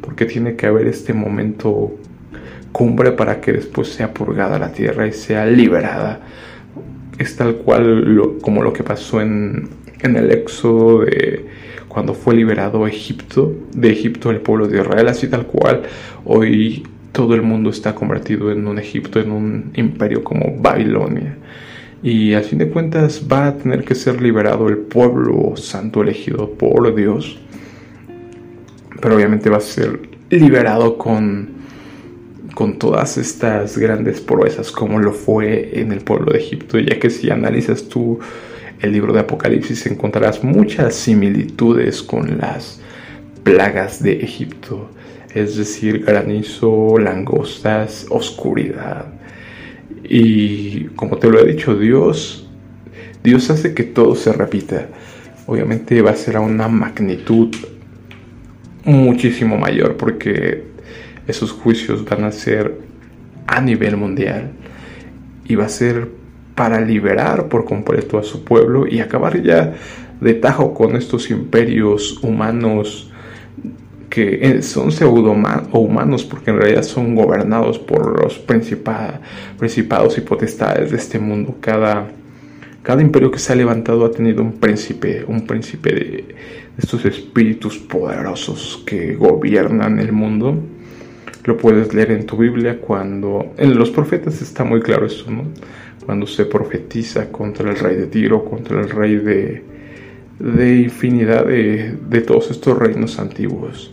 porque 0.00 0.26
tiene 0.26 0.54
que 0.54 0.66
haber 0.66 0.86
este 0.86 1.12
momento 1.12 1.92
cumbre 2.70 3.12
para 3.12 3.40
que 3.40 3.52
después 3.52 3.88
sea 3.88 4.14
purgada 4.14 4.58
la 4.58 4.72
tierra 4.72 5.06
y 5.06 5.12
sea 5.12 5.44
liberada. 5.46 6.20
Es 7.22 7.36
tal 7.36 7.54
cual 7.54 8.32
como 8.40 8.64
lo 8.64 8.72
que 8.72 8.82
pasó 8.82 9.20
en, 9.20 9.68
en 10.00 10.16
el 10.16 10.32
éxodo 10.32 11.04
de 11.04 11.46
cuando 11.86 12.14
fue 12.14 12.34
liberado 12.34 12.84
Egipto, 12.84 13.54
de 13.72 13.92
Egipto 13.92 14.32
el 14.32 14.40
pueblo 14.40 14.66
de 14.66 14.80
Israel, 14.80 15.06
así 15.06 15.28
tal 15.28 15.46
cual 15.46 15.82
hoy 16.24 16.82
todo 17.12 17.36
el 17.36 17.42
mundo 17.42 17.70
está 17.70 17.94
convertido 17.94 18.50
en 18.50 18.66
un 18.66 18.80
Egipto, 18.80 19.20
en 19.20 19.30
un 19.30 19.70
imperio 19.76 20.24
como 20.24 20.56
Babilonia. 20.60 21.36
Y 22.02 22.34
a 22.34 22.40
fin 22.40 22.58
de 22.58 22.68
cuentas 22.68 23.24
va 23.30 23.46
a 23.46 23.56
tener 23.56 23.84
que 23.84 23.94
ser 23.94 24.20
liberado 24.20 24.68
el 24.68 24.78
pueblo 24.78 25.54
santo 25.54 26.02
elegido 26.02 26.50
por 26.50 26.92
Dios. 26.92 27.38
Pero 29.00 29.14
obviamente 29.14 29.48
va 29.48 29.58
a 29.58 29.60
ser 29.60 30.00
liberado 30.28 30.98
con, 30.98 31.51
con 32.54 32.78
todas 32.78 33.18
estas 33.18 33.78
grandes 33.78 34.20
proezas 34.20 34.70
como 34.70 34.98
lo 34.98 35.12
fue 35.12 35.80
en 35.80 35.92
el 35.92 36.00
pueblo 36.00 36.32
de 36.32 36.38
Egipto. 36.38 36.78
Ya 36.78 36.98
que 36.98 37.10
si 37.10 37.30
analizas 37.30 37.88
tú 37.88 38.18
el 38.80 38.92
libro 38.92 39.12
de 39.12 39.20
Apocalipsis 39.20 39.86
encontrarás 39.86 40.42
muchas 40.42 40.94
similitudes 40.94 42.02
con 42.02 42.38
las 42.38 42.80
plagas 43.44 44.02
de 44.02 44.20
Egipto 44.22 44.90
es 45.34 45.56
decir, 45.56 46.04
granizo, 46.04 46.98
langostas, 46.98 48.06
oscuridad. 48.10 49.06
Y 50.04 50.84
como 50.96 51.16
te 51.16 51.30
lo 51.30 51.40
he 51.40 51.52
dicho, 51.52 51.74
Dios, 51.76 52.48
Dios 53.22 53.48
hace 53.50 53.74
que 53.74 53.84
todo 53.84 54.14
se 54.14 54.32
repita. 54.32 54.88
Obviamente 55.46 56.02
va 56.02 56.10
a 56.10 56.16
ser 56.16 56.36
a 56.36 56.40
una 56.40 56.68
magnitud 56.68 57.54
muchísimo 58.84 59.56
mayor 59.58 59.96
porque 59.96 60.64
esos 61.26 61.52
juicios 61.52 62.04
van 62.04 62.24
a 62.24 62.32
ser 62.32 62.78
a 63.46 63.60
nivel 63.60 63.96
mundial 63.96 64.52
y 65.44 65.54
va 65.54 65.66
a 65.66 65.68
ser 65.68 66.08
para 66.54 66.80
liberar 66.80 67.48
por 67.48 67.64
completo 67.64 68.18
a 68.18 68.22
su 68.22 68.44
pueblo 68.44 68.86
y 68.86 69.00
acabar 69.00 69.42
ya 69.42 69.74
de 70.20 70.34
tajo 70.34 70.74
con 70.74 70.96
estos 70.96 71.30
imperios 71.30 72.22
humanos 72.22 73.10
que 74.08 74.38
eh, 74.42 74.62
son 74.62 74.92
pseudo 74.92 75.34
humanos 75.72 76.24
porque 76.24 76.50
en 76.50 76.58
realidad 76.58 76.82
son 76.82 77.14
gobernados 77.14 77.78
por 77.78 78.22
los 78.22 78.38
principados 78.38 80.18
y 80.18 80.20
potestades 80.20 80.90
de 80.90 80.98
este 80.98 81.18
mundo. 81.18 81.56
Cada, 81.60 82.08
cada 82.82 83.00
imperio 83.00 83.30
que 83.30 83.38
se 83.38 83.54
ha 83.54 83.56
levantado 83.56 84.04
ha 84.04 84.10
tenido 84.10 84.42
un 84.42 84.52
príncipe, 84.52 85.24
un 85.26 85.46
príncipe 85.46 85.94
de, 85.94 86.34
estos 86.78 87.04
espíritus 87.04 87.78
poderosos 87.78 88.82
que 88.86 89.14
gobiernan 89.14 89.98
el 89.98 90.12
mundo. 90.12 90.58
Lo 91.44 91.56
puedes 91.56 91.92
leer 91.92 92.12
en 92.12 92.26
tu 92.26 92.36
Biblia 92.36 92.78
cuando 92.78 93.52
en 93.56 93.76
los 93.76 93.90
profetas 93.90 94.40
está 94.42 94.62
muy 94.64 94.80
claro 94.80 95.06
eso, 95.06 95.30
¿no? 95.30 95.44
cuando 96.04 96.26
se 96.26 96.44
profetiza 96.44 97.30
contra 97.30 97.70
el 97.70 97.78
rey 97.78 97.96
de 97.96 98.06
Tiro, 98.06 98.44
contra 98.44 98.80
el 98.80 98.90
rey 98.90 99.16
de, 99.16 99.62
de 100.38 100.76
infinidad 100.76 101.46
de, 101.46 101.96
de 102.08 102.20
todos 102.20 102.50
estos 102.50 102.78
reinos 102.78 103.18
antiguos. 103.18 103.92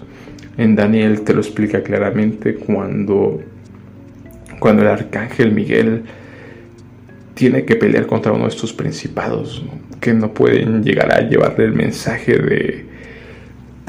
En 0.58 0.76
Daniel 0.76 1.22
te 1.22 1.34
lo 1.34 1.42
explica 1.42 1.82
claramente 1.84 2.56
cuando, 2.56 3.42
cuando 4.60 4.82
el 4.82 4.90
arcángel 4.90 5.52
Miguel 5.52 6.04
tiene 7.34 7.64
que 7.64 7.76
pelear 7.76 8.08
contra 8.08 8.34
uno 8.34 8.44
de 8.44 8.50
estos 8.50 8.74
principados 8.74 9.64
que 10.02 10.14
no 10.14 10.34
pueden 10.34 10.84
llegar 10.84 11.14
a 11.14 11.22
llevarle 11.22 11.66
el 11.66 11.74
mensaje 11.74 12.38
de, 12.38 12.86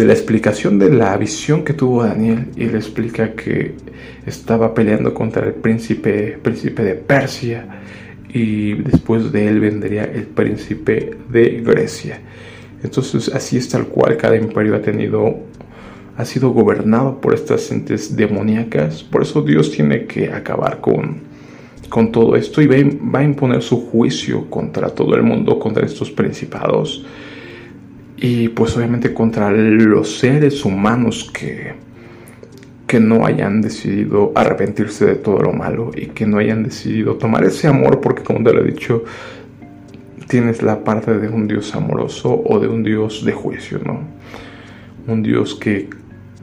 de 0.00 0.06
la 0.06 0.14
explicación 0.14 0.78
de 0.78 0.88
la 0.88 1.14
visión 1.18 1.62
que 1.62 1.74
tuvo 1.74 2.02
Daniel 2.02 2.46
y 2.56 2.64
le 2.64 2.78
explica 2.78 3.32
que 3.32 3.74
estaba 4.24 4.72
peleando 4.72 5.12
contra 5.12 5.46
el 5.46 5.52
príncipe, 5.52 6.38
príncipe 6.42 6.82
de 6.82 6.94
Persia 6.94 7.66
y 8.32 8.76
después 8.76 9.30
de 9.30 9.46
él 9.46 9.60
vendría 9.60 10.04
el 10.04 10.22
príncipe 10.22 11.18
de 11.28 11.60
Grecia. 11.60 12.18
Entonces 12.82 13.28
así 13.34 13.58
es 13.58 13.68
tal 13.68 13.88
cual 13.88 14.16
cada 14.16 14.36
imperio 14.36 14.74
ha 14.74 14.80
tenido 14.80 15.38
ha 16.16 16.24
sido 16.24 16.48
gobernado 16.48 17.20
por 17.20 17.34
estas 17.34 17.70
entes 17.70 18.16
demoníacas. 18.16 19.02
Por 19.02 19.20
eso 19.20 19.42
Dios 19.42 19.70
tiene 19.70 20.06
que 20.06 20.30
acabar 20.32 20.80
con, 20.80 21.18
con 21.90 22.10
todo 22.10 22.36
esto 22.36 22.62
y 22.62 22.66
va, 22.66 23.18
a 23.18 23.22
imponer 23.22 23.60
su 23.60 23.86
juicio 23.90 24.48
contra 24.48 24.88
todo 24.88 25.14
el 25.14 25.22
mundo, 25.22 25.58
contra 25.58 25.84
estos 25.84 26.10
principados 26.10 27.04
y 28.20 28.48
pues 28.48 28.76
obviamente 28.76 29.14
contra 29.14 29.50
los 29.50 30.18
seres 30.18 30.64
humanos 30.64 31.30
que, 31.32 31.74
que 32.86 33.00
no 33.00 33.24
hayan 33.24 33.62
decidido 33.62 34.32
arrepentirse 34.34 35.06
de 35.06 35.16
todo 35.16 35.40
lo 35.40 35.52
malo 35.52 35.90
y 35.96 36.06
que 36.06 36.26
no 36.26 36.38
hayan 36.38 36.62
decidido 36.62 37.16
tomar 37.16 37.44
ese 37.44 37.66
amor 37.66 38.00
porque 38.00 38.22
como 38.22 38.42
te 38.44 38.52
lo 38.52 38.62
he 38.62 38.70
dicho, 38.70 39.04
tienes 40.28 40.62
la 40.62 40.84
parte 40.84 41.18
de 41.18 41.28
un 41.28 41.48
Dios 41.48 41.74
amoroso 41.74 42.42
o 42.44 42.60
de 42.60 42.68
un 42.68 42.82
Dios 42.82 43.24
de 43.24 43.32
juicio, 43.32 43.80
¿no? 43.84 44.00
Un 45.06 45.22
Dios 45.22 45.54
que 45.54 45.88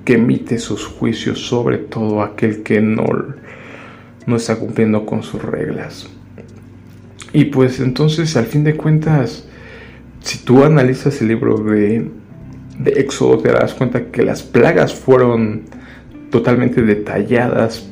que 0.08 0.14
emite 0.14 0.58
sus 0.58 0.86
juicios 0.86 1.48
sobre 1.48 1.80
todo 1.80 2.22
aquel 2.22 2.64
que 2.64 2.80
no, 2.80 3.04
no 4.26 4.36
está 4.38 4.56
cumpliendo 4.56 5.06
con 5.06 5.22
sus 5.22 5.42
reglas. 5.42 6.08
Y 7.34 7.44
pues 7.44 7.82
entonces, 7.82 8.38
al 8.38 8.46
fin 8.46 8.64
de 8.64 8.78
cuentas, 8.78 9.47
si 10.22 10.40
tú 10.40 10.64
analizas 10.64 11.22
el 11.22 11.30
libro 11.30 11.58
de, 11.58 12.10
de 12.80 12.92
Éxodo, 12.92 13.38
te 13.40 13.52
das 13.52 13.74
cuenta 13.74 14.06
que 14.12 14.24
las 14.24 14.44
plagas 14.44 14.94
fueron 14.94 15.64
totalmente 16.30 16.82
detalladas 16.82 17.90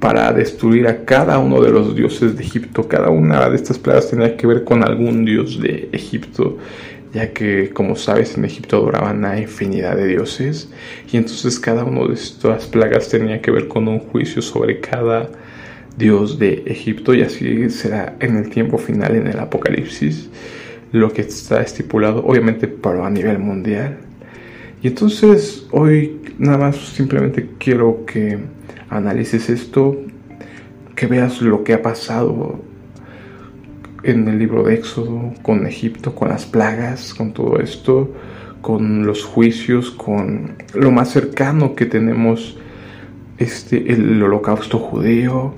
para 0.00 0.32
destruir 0.32 0.86
a 0.86 1.04
cada 1.04 1.38
uno 1.38 1.60
de 1.60 1.70
los 1.70 1.96
dioses 1.96 2.36
de 2.36 2.44
Egipto. 2.44 2.86
Cada 2.86 3.10
una 3.10 3.48
de 3.50 3.56
estas 3.56 3.78
plagas 3.78 4.10
tenía 4.10 4.36
que 4.36 4.46
ver 4.46 4.64
con 4.64 4.84
algún 4.84 5.24
dios 5.24 5.60
de 5.60 5.88
Egipto 5.92 6.58
ya 7.12 7.32
que 7.32 7.70
como 7.70 7.96
sabes 7.96 8.36
en 8.36 8.44
Egipto 8.44 8.76
adoraban 8.76 9.24
a 9.24 9.38
infinidad 9.38 9.96
de 9.96 10.06
dioses 10.06 10.70
y 11.10 11.16
entonces 11.16 11.58
cada 11.58 11.84
una 11.84 12.06
de 12.06 12.14
estas 12.14 12.66
plagas 12.66 13.08
tenía 13.08 13.40
que 13.40 13.50
ver 13.50 13.68
con 13.68 13.88
un 13.88 13.98
juicio 13.98 14.42
sobre 14.42 14.80
cada 14.80 15.30
dios 15.96 16.38
de 16.38 16.62
Egipto 16.66 17.14
y 17.14 17.22
así 17.22 17.70
será 17.70 18.16
en 18.20 18.36
el 18.36 18.50
tiempo 18.50 18.78
final 18.78 19.16
en 19.16 19.26
el 19.26 19.38
Apocalipsis 19.38 20.28
lo 20.92 21.12
que 21.12 21.22
está 21.22 21.60
estipulado 21.60 22.24
obviamente 22.24 22.68
para 22.68 23.06
a 23.06 23.10
nivel 23.10 23.38
mundial. 23.38 23.98
Y 24.82 24.88
entonces 24.88 25.66
hoy 25.70 26.20
nada 26.38 26.58
más 26.58 26.76
simplemente 26.76 27.50
quiero 27.58 28.04
que 28.06 28.38
analices 28.90 29.50
esto 29.50 29.96
que 30.94 31.06
veas 31.06 31.40
lo 31.42 31.62
que 31.62 31.74
ha 31.74 31.82
pasado 31.82 32.60
en 34.02 34.26
el 34.28 34.38
libro 34.38 34.64
de 34.64 34.74
Éxodo, 34.74 35.32
con 35.42 35.66
Egipto, 35.66 36.14
con 36.14 36.28
las 36.28 36.46
plagas, 36.46 37.14
con 37.14 37.32
todo 37.32 37.60
esto, 37.60 38.12
con 38.60 39.06
los 39.06 39.24
juicios, 39.24 39.90
con 39.90 40.56
lo 40.74 40.90
más 40.90 41.10
cercano 41.10 41.74
que 41.74 41.86
tenemos, 41.86 42.58
este, 43.38 43.92
el 43.92 44.20
holocausto 44.22 44.78
judío, 44.78 45.54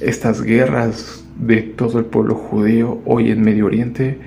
estas 0.00 0.42
guerras 0.42 1.19
de 1.40 1.62
todo 1.62 1.98
el 1.98 2.04
pueblo 2.04 2.34
judío 2.34 3.00
hoy 3.06 3.30
en 3.30 3.40
Medio 3.42 3.66
Oriente, 3.66 4.18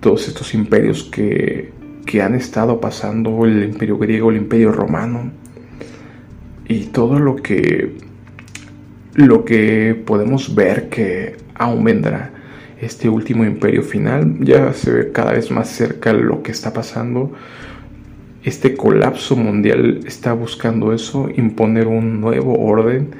todos 0.00 0.28
estos 0.28 0.52
imperios 0.54 1.04
que, 1.04 1.72
que 2.04 2.22
han 2.22 2.34
estado 2.34 2.80
pasando, 2.80 3.44
el 3.46 3.62
imperio 3.62 3.98
griego, 3.98 4.30
el 4.30 4.36
imperio 4.36 4.72
romano, 4.72 5.30
y 6.68 6.86
todo 6.86 7.18
lo 7.18 7.36
que, 7.36 7.96
lo 9.14 9.44
que 9.44 9.94
podemos 10.04 10.54
ver 10.54 10.88
que 10.88 11.36
aún 11.54 11.84
vendrá 11.84 12.30
este 12.80 13.08
último 13.08 13.44
imperio 13.44 13.82
final. 13.82 14.38
Ya 14.40 14.72
se 14.72 14.92
ve 14.92 15.12
cada 15.12 15.32
vez 15.32 15.50
más 15.50 15.68
cerca 15.68 16.12
lo 16.12 16.42
que 16.42 16.52
está 16.52 16.72
pasando. 16.72 17.32
Este 18.42 18.74
colapso 18.74 19.36
mundial 19.36 20.00
está 20.06 20.32
buscando 20.34 20.92
eso, 20.92 21.30
imponer 21.34 21.86
un 21.86 22.20
nuevo 22.20 22.58
orden 22.58 23.10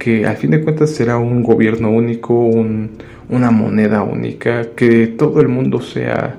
que 0.00 0.26
al 0.26 0.36
fin 0.38 0.50
de 0.50 0.62
cuentas 0.62 0.90
será 0.90 1.18
un 1.18 1.42
gobierno 1.42 1.90
único, 1.90 2.34
una 2.34 3.50
moneda 3.50 4.02
única, 4.02 4.70
que 4.74 5.08
todo 5.08 5.40
el 5.42 5.48
mundo 5.48 5.80
sea 5.80 6.36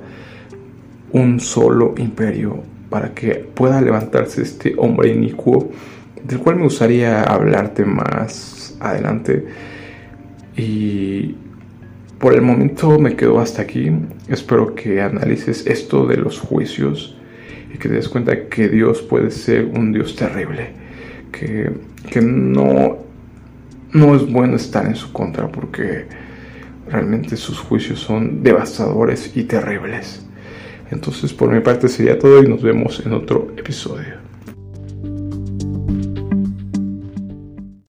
un 1.13 1.39
solo 1.39 1.93
imperio 1.97 2.63
para 2.89 3.13
que 3.13 3.35
pueda 3.35 3.79
levantarse 3.79 4.41
este 4.41 4.73
hombre 4.77 5.09
inicuo, 5.09 5.69
del 6.27 6.39
cual 6.39 6.55
me 6.57 6.63
gustaría 6.63 7.21
hablarte 7.21 7.85
más 7.85 8.75
adelante. 8.79 9.45
Y 10.57 11.35
por 12.19 12.33
el 12.33 12.41
momento 12.41 12.97
me 12.97 13.15
quedo 13.15 13.39
hasta 13.39 13.61
aquí. 13.61 13.91
Espero 14.27 14.73
que 14.73 15.01
analices 15.01 15.67
esto 15.67 16.07
de 16.07 16.17
los 16.17 16.39
juicios 16.39 17.15
y 17.71 17.77
que 17.77 17.89
te 17.89 17.93
des 17.93 18.09
cuenta 18.09 18.47
que 18.49 18.69
Dios 18.69 19.03
puede 19.03 19.29
ser 19.29 19.65
un 19.65 19.93
Dios 19.93 20.15
terrible, 20.15 20.71
que, 21.31 21.71
que 22.09 22.21
no, 22.21 23.10
no 23.93 24.15
es 24.15 24.31
bueno 24.31 24.55
estar 24.55 24.85
en 24.85 24.95
su 24.95 25.11
contra 25.11 25.47
porque 25.47 26.05
realmente 26.89 27.37
sus 27.37 27.59
juicios 27.59 27.99
son 27.99 28.43
devastadores 28.43 29.35
y 29.35 29.43
terribles. 29.43 30.25
Entonces 30.89 31.33
por 31.33 31.51
mi 31.51 31.61
parte 31.61 31.87
sería 31.87 32.19
todo 32.19 32.43
y 32.43 32.47
nos 32.47 32.61
vemos 32.61 33.01
en 33.05 33.13
otro 33.13 33.53
episodio. 33.57 34.20